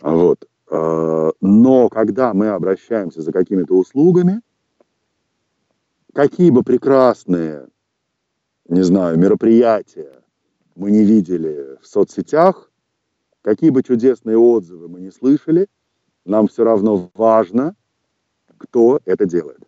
[0.00, 0.48] Вот.
[0.68, 4.40] А, но когда мы обращаемся за какими-то услугами,
[6.12, 7.68] какие бы прекрасные,
[8.68, 10.22] не знаю, мероприятия
[10.74, 12.71] мы не видели в соцсетях,
[13.42, 15.68] какие бы чудесные отзывы мы не слышали–
[16.24, 17.74] нам все равно важно,
[18.58, 19.60] кто это делает.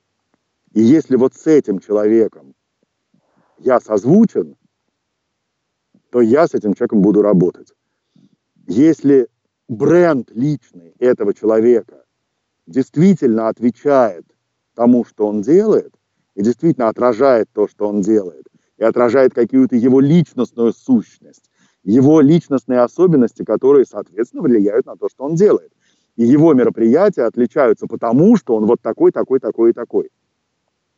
[0.72, 2.54] И если вот с этим человеком
[3.58, 4.56] я созвучен,
[6.10, 7.72] то я с этим человеком буду работать.
[8.66, 9.28] Если
[9.68, 12.04] бренд личный этого человека
[12.66, 14.24] действительно отвечает
[14.74, 15.94] тому, что он делает,
[16.34, 18.46] и действительно отражает то, что он делает,
[18.76, 21.50] и отражает какую-то его личностную сущность,
[21.84, 25.72] его личностные особенности, которые, соответственно, влияют на то, что он делает.
[26.16, 30.10] И его мероприятия отличаются потому, что он вот такой, такой, такой и такой.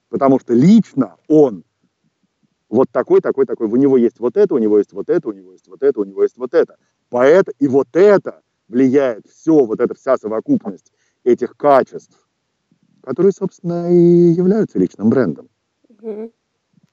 [0.09, 1.65] Потому что лично он
[2.69, 3.67] вот такой, такой, такой.
[3.69, 6.01] У него есть вот это, у него есть вот это, у него есть вот это,
[6.01, 6.77] у него есть вот это.
[7.09, 10.93] Поэт и вот это влияет все, вот эта вся совокупность
[11.25, 12.29] этих качеств,
[13.03, 15.49] которые, собственно, и являются личным брендом.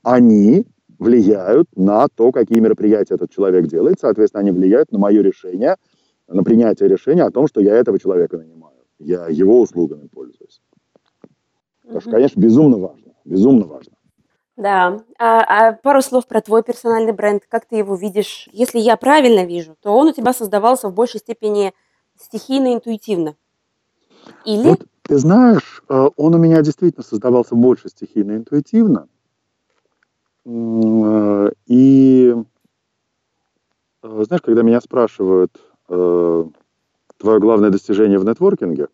[0.01, 0.65] Они
[1.03, 5.75] влияют на то, какие мероприятия этот человек делает, соответственно, они влияют на мое решение–
[6.27, 8.75] на принятие решения о том, что я этого человека нанимаю.
[8.99, 10.61] Я его услугами пользуюсь.
[11.81, 13.13] Потому что, конечно, безумно важно.
[13.25, 13.93] Безумно важно.
[14.55, 15.01] Да.
[15.19, 17.43] А, а пару слов про твой персональный бренд.
[17.49, 18.47] Как ты его видишь?
[18.51, 21.73] Если я правильно вижу, то он у тебя создавался в большей степени
[22.19, 23.35] стихийно, интуитивно.
[24.45, 24.69] Или?
[24.69, 29.07] Вот, ты знаешь, э, он у меня действительно создавался больше стихийно, интуитивно.
[30.45, 32.35] Э, и
[34.03, 35.57] э, знаешь, когда меня спрашивают,
[35.89, 36.45] э,
[37.17, 38.87] твое главное достижение в нетворкинге?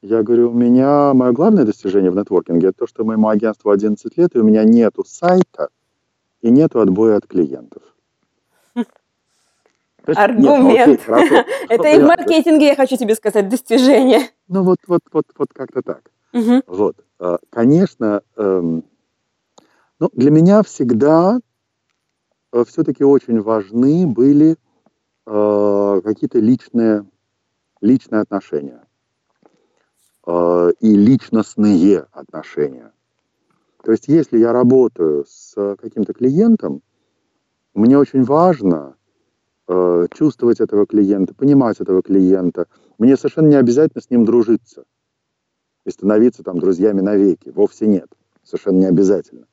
[0.00, 4.16] Я говорю, у меня мое главное достижение в нетворкинге это то, что моему агентству 11
[4.16, 5.68] лет, и у меня нету сайта
[6.40, 7.82] и нету отбоя от клиентов.
[10.04, 11.00] Аргумент.
[11.68, 14.30] Это и в маркетинге, я хочу тебе сказать, достижение.
[14.48, 16.10] Ну вот, вот, вот, вот как-то так.
[16.66, 18.82] Вот, а, конечно, эм,
[20.02, 21.38] ну, для меня всегда
[22.50, 24.56] э, все-таки очень важны были
[25.26, 27.06] э, какие-то личные,
[27.80, 28.82] личные отношения
[30.26, 32.90] э, и личностные отношения.
[33.84, 36.82] То есть, если я работаю с каким-то клиентом,
[37.72, 38.96] мне очень важно
[39.68, 42.66] э, чувствовать этого клиента, понимать этого клиента.
[42.98, 44.82] Мне совершенно не обязательно с ним дружиться
[45.84, 47.50] и становиться там друзьями навеки.
[47.50, 48.08] Вовсе нет.
[48.42, 49.46] Совершенно не обязательно.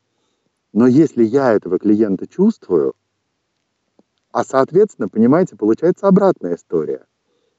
[0.74, 2.93] Но если я этого клиента чувствую,
[4.32, 7.05] а соответственно, понимаете, получается обратная история.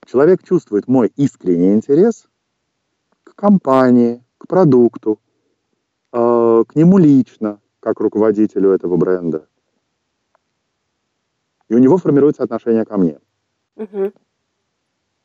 [0.06, 2.28] Человек чувствует мой искренний интерес
[3.24, 5.18] к компании, к продукту,
[6.12, 9.46] э, к нему лично, как руководителю этого бренда.
[11.68, 13.18] И у него формируется отношение ко мне.
[13.76, 14.12] Угу.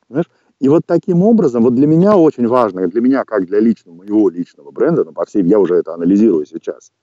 [0.07, 0.29] Понимаешь?
[0.59, 4.29] И вот таким образом, вот для меня очень важно, для меня как для личного, моего
[4.29, 6.91] личного бренда, но по всей, я уже это анализирую сейчас–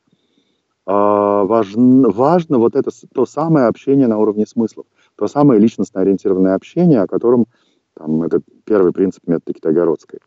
[0.86, 7.02] важно, важно вот это то самое общение на уровне смыслов, то самое личностно ориентированное общение,
[7.02, 7.46] о котором
[7.94, 10.20] там, это первый принцип метода Китайгородской.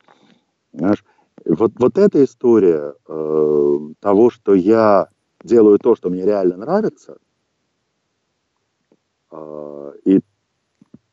[0.74, 1.04] Знаешь,
[1.46, 5.10] вот, вот эта история э, того, что я
[5.44, 7.18] делаю то, что мне реально нравится,
[9.32, 10.22] э, и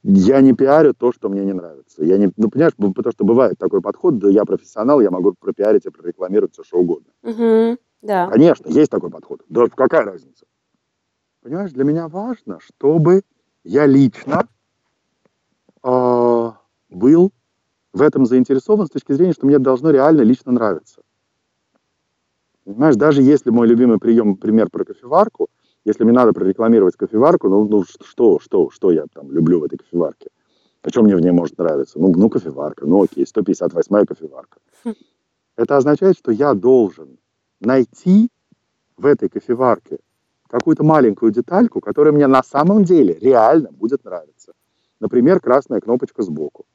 [0.05, 2.05] я не пиарю то, что мне не нравится.
[2.05, 5.87] Я не, ну, понимаешь, потому что бывает такой подход, да я профессионал, я могу пропиарить
[5.87, 7.13] и прорекламировать все, что угодно.
[7.23, 7.79] Uh-huh.
[8.03, 8.29] Да.
[8.29, 9.43] Конечно, есть такой подход.
[9.49, 10.45] Да какая разница?
[11.43, 13.23] Понимаешь, для меня важно, чтобы
[13.65, 14.49] я лично
[15.83, 16.51] э,
[16.91, 17.33] был
[17.93, 21.03] в этом заинтересован с точки зрения, что мне должно реально лично нравиться.
[22.65, 25.49] Понимаешь, даже если мой любимый прием, пример про кофеварку,
[25.85, 29.79] если мне надо прорекламировать кофеварку, ну, ну что, что, что я там люблю в этой
[29.79, 30.29] кофеварке?
[30.83, 31.99] О чем мне в ней может нравиться?
[31.99, 34.59] Ну, ну кофеварка, ну окей, 158-я кофеварка.
[35.57, 37.19] Это означает, что я должен
[37.65, 38.29] найти
[38.97, 39.99] в этой кофеварке
[40.49, 44.53] какую-то маленькую детальку, которая мне на самом деле реально будет нравиться.
[45.01, 46.67] Например, красная кнопочка сбоку.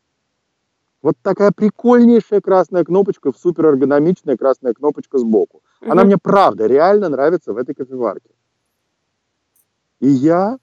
[1.02, 5.62] Вот такая прикольнейшая красная кнопочка, суперэргономичная красная кнопочка сбоку.
[5.82, 5.92] Угу.
[5.92, 8.32] Она мне правда реально нравится в этой кофеварке.
[10.00, 10.58] И я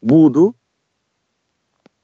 [0.00, 0.54] буду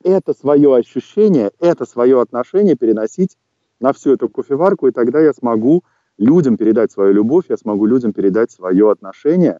[0.03, 3.39] это свое ощущение, это свое отношение переносить
[3.81, 5.85] на всю эту кофеварку, и тогда я смогу
[6.19, 9.59] людям передать свою любовь, я смогу людям передать свое отношение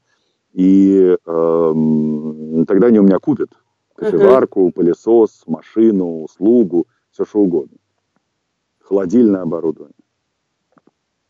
[0.53, 3.51] и э, тогда они у меня купят
[3.97, 7.77] кофеварку, пылесос, машину, услугу, все что угодно.
[8.81, 9.95] Холодильное оборудование.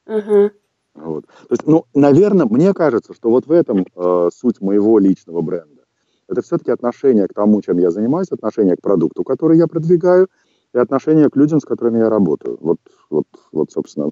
[0.07, 0.51] Мгм.
[0.95, 1.27] Вот.
[1.27, 5.83] То есть, ну, наверное, мне кажется, что вот в этом э, суть моего личного бренда.
[6.29, 10.29] Это все-таки отношение к тому, чем я занимаюсь, отношение к продукту, который я продвигаю,
[10.72, 12.59] и отношение к людям, с которыми я работаю.
[12.61, 12.79] Вот,
[13.11, 14.11] вот, вот собственно.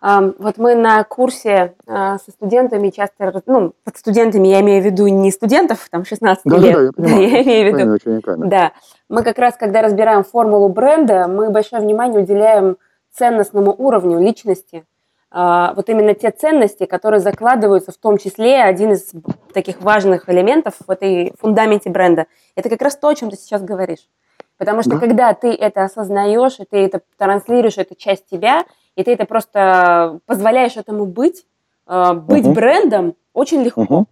[0.00, 5.08] Вот мы на курсе а, со студентами часто, ну, под студентами я имею в виду
[5.08, 7.28] не студентов, там, 16 Да, лет, да, я понимаю.
[7.30, 8.48] я имею в виду, учениками.
[8.48, 8.72] да,
[9.08, 12.76] мы как раз, когда разбираем формулу бренда, мы большое внимание уделяем
[13.12, 14.84] ценностному уровню личности,
[15.30, 19.10] А, вот именно те ценности, которые закладываются, в том числе один из
[19.52, 22.26] таких важных элементов в этой фундаменте бренда,
[22.56, 24.08] это как раз то, о чем ты сейчас говоришь.
[24.56, 24.98] Потому что Да.
[25.00, 28.64] когда ты это осознаешь, и ты это транслируешь, это часть тебя,
[28.98, 31.46] и ты это просто позволяешь этому быть,
[31.86, 32.52] э, быть Мгм.
[32.54, 33.82] брендом очень легко.
[33.82, 34.06] Мгм.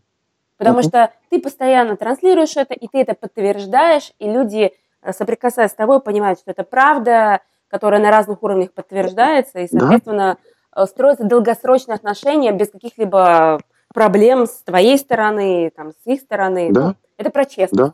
[0.58, 0.88] Потому Мгм.
[0.88, 4.72] что ты постоянно транслируешь это, и ты это подтверждаешь, и люди,
[5.02, 9.80] э, соприкасаясь с тобой, понимают, что это правда, которая на разных уровнях подтверждается, и, Да.
[9.80, 10.36] соответственно,
[10.76, 13.60] э, строятся долгосрочные отношения без каких-либо
[13.92, 16.70] проблем с твоей стороны, там, с их стороны.
[16.70, 16.80] Да.
[16.80, 17.72] Ну, это про честность.
[17.74, 17.92] Да.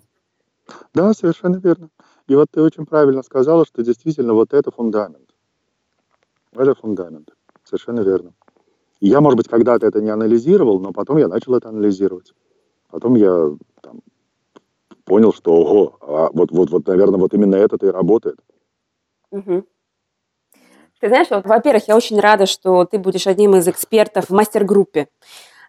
[0.92, 1.88] Да, совершенно верно.
[2.28, 5.31] И вот ты очень правильно сказала, что действительно вот это фундамент.
[6.54, 7.30] Это фундамент.
[7.64, 8.32] Совершенно верно.
[9.00, 12.32] И я, может быть, когда-то это не анализировал, но потом я начал это анализировать.
[12.90, 13.50] Потом я
[13.80, 14.00] там,
[15.04, 18.38] понял, что, ого, а вот, вот, вот, наверное, вот именно это-то и работает.
[19.30, 19.64] Мгм.
[21.00, 25.08] Ты знаешь, вот, во-первых, я очень рада, что ты будешь одним из экспертов в мастер-группе.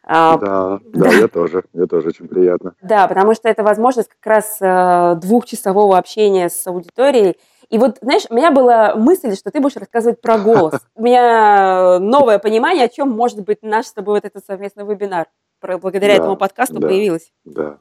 [0.03, 1.63] А, Да, да, я тоже.
[1.73, 2.75] Мне тоже очень приятно.
[2.81, 7.37] Да, потому что это возможность как раз э, двухчасового общения с аудиторией.
[7.73, 10.75] И вот, знаешь, у меня была мысль, что ты будешь рассказывать про голос.
[10.95, 15.25] У меня новое понимание, о чем может быть наш с тобой вот этот совместный вебинар.
[15.59, 16.87] Благодаря Да, этому подкасту да.
[16.87, 17.31] появилось.
[17.45, 17.79] Да.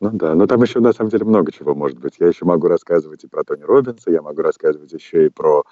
[0.00, 2.14] Ну да, но там еще на самом деле много чего может быть.
[2.18, 5.62] Я еще могу рассказывать и про Тони Робинса, я могу рассказывать еще и про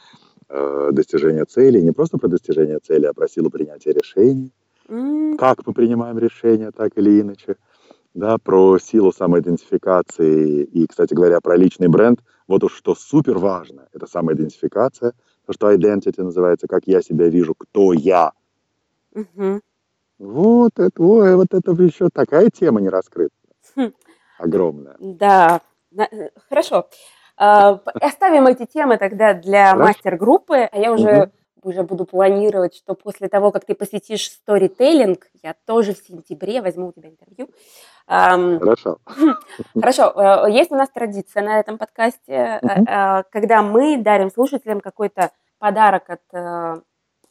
[0.49, 4.53] э, достижение целей, не просто про достижение цели, а про силу принятия решений,
[4.89, 7.57] М, как мы принимаем решения, так или иначе,
[8.15, 12.21] да, про силу самоидентификации и, кстати говоря, про личный бренд.
[12.47, 15.13] Вот уж что супер важно, это самоидентификация,
[15.47, 18.33] то, что identity называется, как я себя вижу, кто я.
[19.15, 19.63] мгм.
[20.19, 23.35] Вот это, ой, вот это еще такая тема не раскрыта.
[23.75, 23.93] Хм.
[24.39, 24.97] Огромная.
[24.99, 25.63] Да,
[25.97, 26.89] э, хорошо.
[27.39, 29.87] А, Оставим эти темы тогда для Хорошо.
[29.87, 31.31] мастер-группы, а я уже,
[31.63, 36.89] уже буду планировать, что после того, как ты посетишь сторителлинг, я тоже в сентябре возьму
[36.89, 37.49] у тебя интервью.
[38.11, 38.99] Хорошо.
[39.75, 44.81] Хорошо, э, есть у нас традиция на этом подкасте, э, э, когда мы дарим слушателям
[44.81, 45.31] какой-то
[45.61, 46.85] подарок от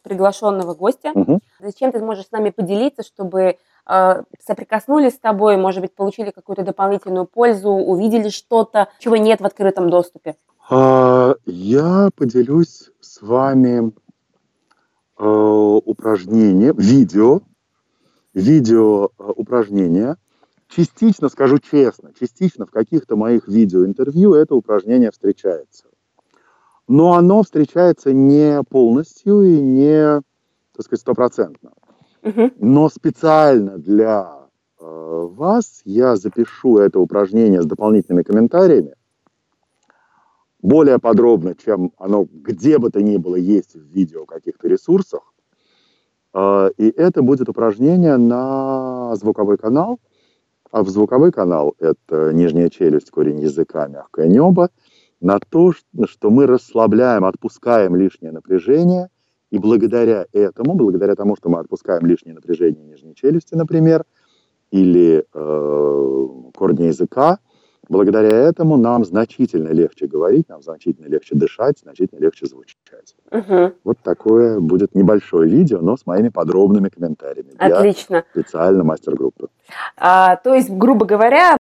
[0.04, 1.12] приглашенного гостя.
[1.60, 7.26] Зачем ты можешь с нами поделиться, чтобы соприкоснулись с тобой, может быть, получили какую-то дополнительную
[7.26, 10.36] пользу, увидели что-то, чего нет в открытом доступе?
[10.70, 13.92] А, Я поделюсь с вами
[15.18, 17.42] э, упражнение, видео,
[18.36, 20.16] видео упражнение.
[20.70, 25.86] Частично, скажу честно, частично в каких-то моих видеоинтервью это упражнение встречается.
[26.88, 30.22] Но оно встречается не полностью и не,
[30.74, 31.72] так сказать, стопроцентно.
[32.58, 34.48] Но специально для
[34.80, 38.94] э, вас я запишу это упражнение с дополнительными комментариями.
[40.62, 45.34] Более подробно, чем оно где бы то ни было есть в видео каких-то ресурсах.
[46.34, 50.00] Э, и это будет упражнение на звуковой канал.
[50.72, 54.70] А в звуковой канал это нижняя челюсть, корень языка, мягкое небо.
[55.20, 55.74] На то,
[56.06, 59.10] что мы расслабляем, отпускаем лишнее напряжение.
[59.50, 64.06] И благодаря этому, благодаря тому, что мы отпускаем лишнее напряжение нижней челюсти, например,
[64.70, 67.40] или э, корня языка,
[67.90, 73.16] благодаря этому нам значительно легче говорить, нам значительно легче дышать, значительно легче звучать.
[73.32, 73.74] Мгм.
[73.84, 78.24] Вот такое будет небольшое видео, но с моими подробными комментариями для Отлично.
[78.32, 79.50] специально мастер-группы.
[79.98, 81.58] А, то есть, грубо говоря,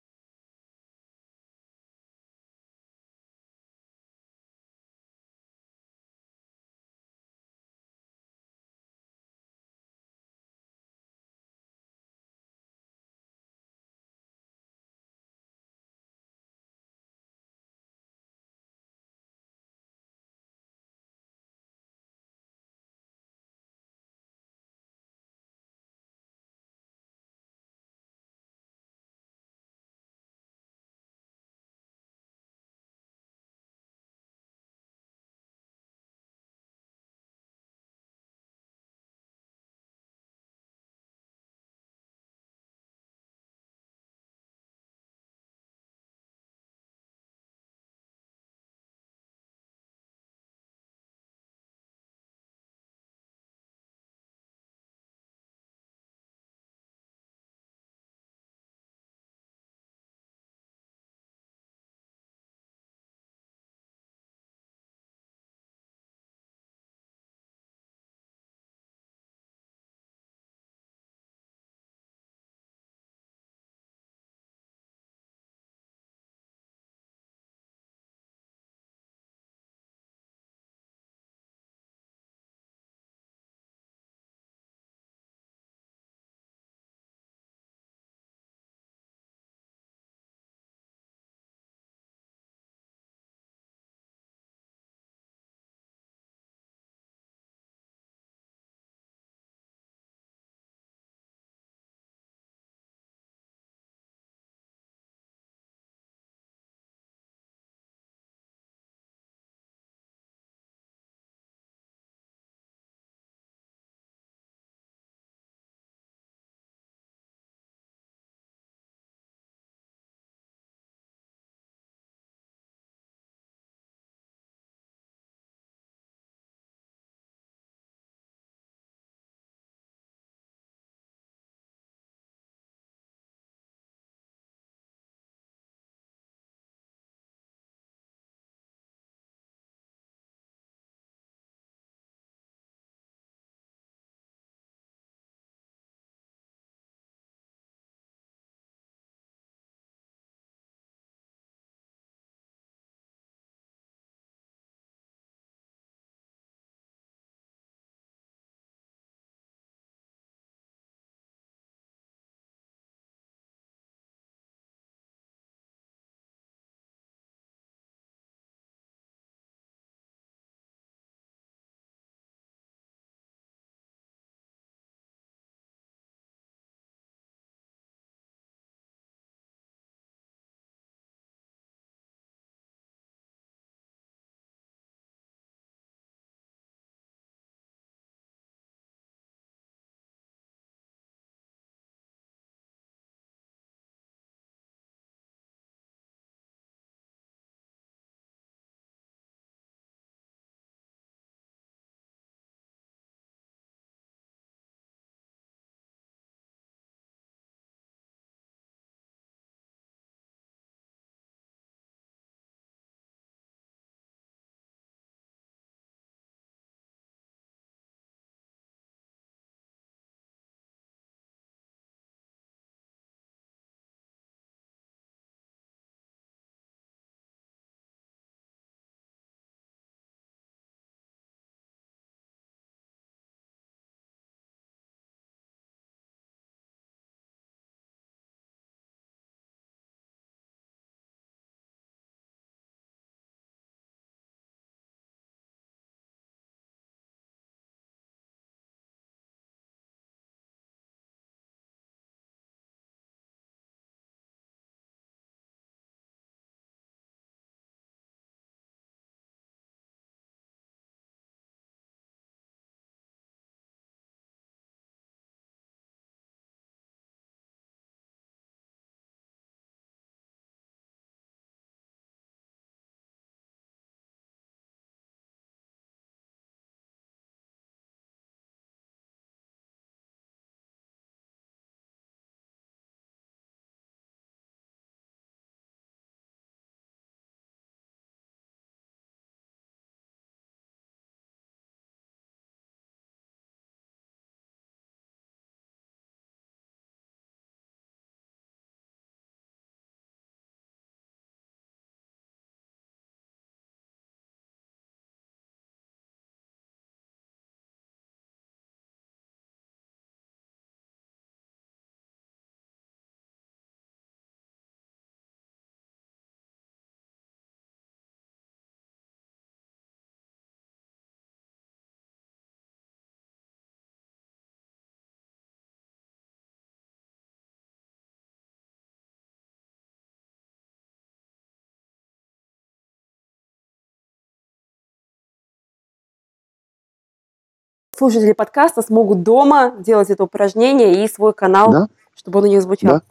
[338.00, 341.88] слушатели подкаста смогут дома делать это упражнение и свой канал, да?
[342.16, 342.94] чтобы он у них звучал.
[342.94, 343.02] Да.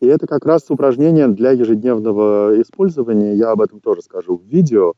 [0.00, 3.34] И это как раз упражнение для ежедневного использования.
[3.34, 4.94] Я об этом тоже скажу в видео.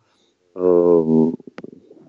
[0.54, 1.34] Эм,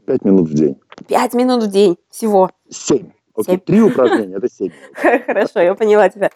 [0.06, 0.80] пять минут в день.
[1.10, 2.52] Пять минут в день всего.
[2.70, 3.12] Семь.
[3.36, 4.72] Окей, три упражнения, это семь.
[5.26, 6.30] Хорошо, я поняла тебя.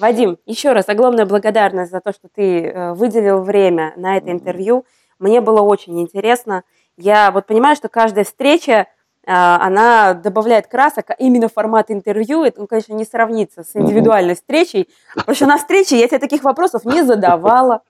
[0.00, 4.84] Вадим, еще раз огромная благодарность за то, что ты э, выделил время на это интервью.
[5.20, 6.64] Мне было очень интересно.
[6.96, 8.86] Я вот понимаю, что каждая встреча,
[9.26, 14.88] она добавляет красок, а именно формат интервью, это, ну, конечно, не сравнится с индивидуальной встречей,
[15.14, 17.82] потому что на встрече я тебе таких вопросов не задавала.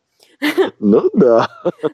[0.81, 1.49] Ну да.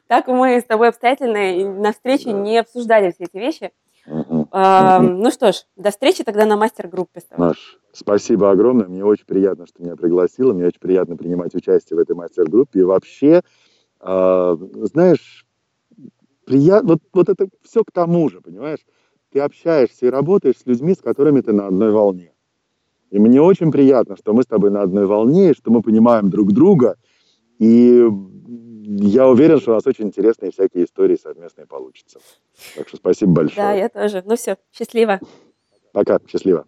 [0.07, 3.71] Так мы с тобой обстоятельно на встрече не обсуждали все эти вещи.
[4.05, 7.21] Ну что ж, до встречи тогда на мастер-группе.
[7.37, 8.87] Маш, спасибо огромное.
[8.87, 10.53] Мне очень приятно, что меня пригласила.
[10.53, 12.79] Мне очень приятно принимать участие в этой мастер-группе.
[12.79, 13.41] И вообще,
[13.99, 15.45] а, знаешь,
[16.45, 18.79] приятно, вот, вот это все к тому же, понимаешь?
[19.33, 22.31] Ты общаешься и работаешь с людьми, с которыми ты на одной волне.
[23.09, 26.29] И мне очень приятно, что мы с тобой на одной волне, и что мы понимаем
[26.29, 26.97] друг друга.
[27.57, 28.07] И
[28.85, 32.19] я уверен, что у нас очень интересные всякие истории совместные получатся.
[32.75, 33.67] Так что спасибо большое.
[33.67, 34.21] Да, я тоже.
[34.23, 35.19] Ну все, счастливо.
[35.93, 36.63] Пока, счастливо.